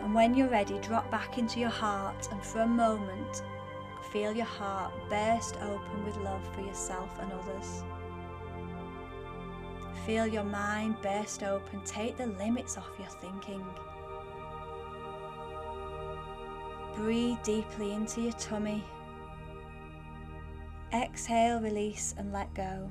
And 0.02 0.14
when 0.14 0.34
you're 0.34 0.48
ready, 0.48 0.78
drop 0.80 1.10
back 1.10 1.38
into 1.38 1.60
your 1.60 1.70
heart 1.70 2.28
and 2.32 2.42
for 2.42 2.62
a 2.62 2.66
moment, 2.66 3.42
feel 4.12 4.32
your 4.32 4.44
heart 4.44 4.92
burst 5.08 5.56
open 5.62 6.04
with 6.04 6.16
love 6.18 6.42
for 6.54 6.60
yourself 6.60 7.08
and 7.20 7.32
others. 7.32 7.84
Feel 10.04 10.26
your 10.26 10.42
mind 10.42 10.96
burst 11.02 11.44
open, 11.44 11.80
take 11.84 12.16
the 12.16 12.26
limits 12.26 12.76
off 12.76 12.90
your 12.98 13.08
thinking. 13.08 13.64
Breathe 16.96 17.38
deeply 17.44 17.92
into 17.92 18.22
your 18.22 18.32
tummy. 18.32 18.84
Exhale, 20.92 21.60
release, 21.60 22.14
and 22.18 22.32
let 22.32 22.52
go. 22.54 22.90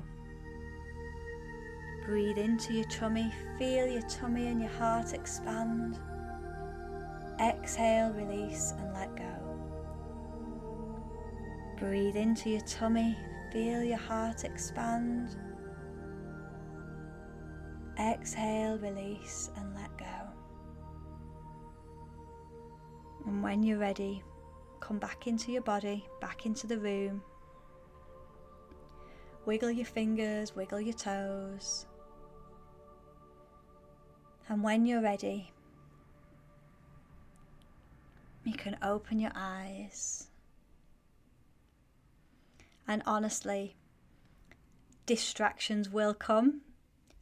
Breathe 2.06 2.38
into 2.38 2.72
your 2.72 2.84
tummy, 2.86 3.30
feel 3.58 3.86
your 3.86 4.02
tummy 4.08 4.46
and 4.46 4.60
your 4.60 4.70
heart 4.70 5.12
expand. 5.12 6.00
Exhale, 7.42 8.12
release, 8.12 8.72
and 8.78 8.94
let 8.94 9.16
go. 9.16 9.24
Breathe 11.76 12.14
into 12.14 12.50
your 12.50 12.60
tummy, 12.60 13.16
feel 13.52 13.82
your 13.82 13.98
heart 13.98 14.44
expand. 14.44 15.36
Exhale, 17.98 18.78
release, 18.78 19.50
and 19.56 19.74
let 19.74 19.96
go. 19.98 20.04
And 23.26 23.42
when 23.42 23.64
you're 23.64 23.78
ready, 23.78 24.22
come 24.78 24.98
back 24.98 25.26
into 25.26 25.50
your 25.50 25.62
body, 25.62 26.06
back 26.20 26.46
into 26.46 26.68
the 26.68 26.78
room. 26.78 27.22
Wiggle 29.46 29.72
your 29.72 29.86
fingers, 29.86 30.54
wiggle 30.54 30.80
your 30.80 30.94
toes. 30.94 31.86
And 34.48 34.62
when 34.62 34.86
you're 34.86 35.02
ready, 35.02 35.52
you 38.44 38.54
can 38.54 38.76
open 38.82 39.18
your 39.18 39.32
eyes. 39.34 40.28
And 42.86 43.02
honestly, 43.06 43.76
distractions 45.06 45.88
will 45.88 46.14
come. 46.14 46.62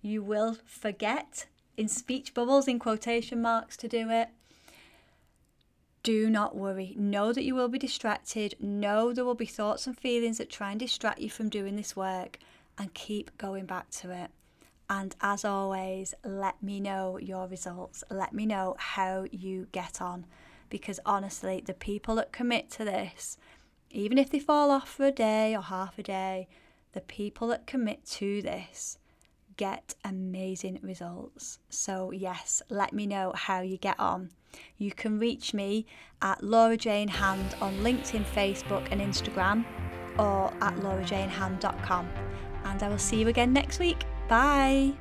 You 0.02 0.22
will 0.22 0.56
forget 0.64 1.46
in 1.76 1.88
speech 1.88 2.34
bubbles, 2.34 2.66
in 2.66 2.78
quotation 2.78 3.42
marks, 3.42 3.76
to 3.78 3.88
do 3.88 4.10
it. 4.10 4.28
Do 6.02 6.30
not 6.30 6.56
worry. 6.56 6.94
Know 6.96 7.32
that 7.32 7.44
you 7.44 7.54
will 7.54 7.68
be 7.68 7.78
distracted. 7.78 8.54
Know 8.58 9.12
there 9.12 9.24
will 9.24 9.34
be 9.34 9.46
thoughts 9.46 9.86
and 9.86 9.98
feelings 9.98 10.38
that 10.38 10.48
try 10.48 10.70
and 10.70 10.80
distract 10.80 11.20
you 11.20 11.28
from 11.28 11.50
doing 11.50 11.76
this 11.76 11.94
work, 11.94 12.38
and 12.78 12.94
keep 12.94 13.36
going 13.36 13.66
back 13.66 13.90
to 13.90 14.10
it. 14.10 14.30
And 14.88 15.14
as 15.20 15.44
always, 15.44 16.14
let 16.24 16.62
me 16.62 16.80
know 16.80 17.18
your 17.18 17.46
results. 17.46 18.02
Let 18.10 18.32
me 18.32 18.46
know 18.46 18.76
how 18.78 19.26
you 19.30 19.68
get 19.72 20.00
on 20.00 20.24
because 20.70 21.00
honestly, 21.04 21.62
the 21.64 21.74
people 21.74 22.14
that 22.14 22.32
commit 22.32 22.70
to 22.70 22.84
this, 22.84 23.36
even 23.90 24.16
if 24.16 24.30
they 24.30 24.38
fall 24.38 24.70
off 24.70 24.88
for 24.88 25.06
a 25.06 25.12
day 25.12 25.54
or 25.54 25.62
half 25.62 25.98
a 25.98 26.02
day, 26.02 26.48
the 26.92 27.00
people 27.00 27.48
that 27.48 27.66
commit 27.66 28.04
to 28.04 28.40
this 28.40 28.98
get 29.56 29.94
amazing 30.04 30.78
results. 30.82 31.58
So, 31.68 32.12
yes, 32.12 32.62
let 32.70 32.94
me 32.94 33.06
know 33.06 33.32
how 33.34 33.60
you 33.60 33.76
get 33.76 34.00
on. 34.00 34.30
You 34.78 34.90
can 34.90 35.18
reach 35.18 35.52
me 35.52 35.84
at 36.22 36.42
Laura 36.42 36.76
Jane 36.76 37.08
Hand 37.08 37.54
on 37.60 37.74
LinkedIn, 37.80 38.24
Facebook, 38.24 38.88
and 38.90 39.00
Instagram, 39.02 39.64
or 40.18 40.52
at 40.62 40.74
laurajanehand.com. 40.76 42.08
And 42.64 42.82
I 42.82 42.88
will 42.88 42.98
see 42.98 43.20
you 43.20 43.28
again 43.28 43.52
next 43.52 43.78
week. 43.78 44.04
Bye. 44.28 44.94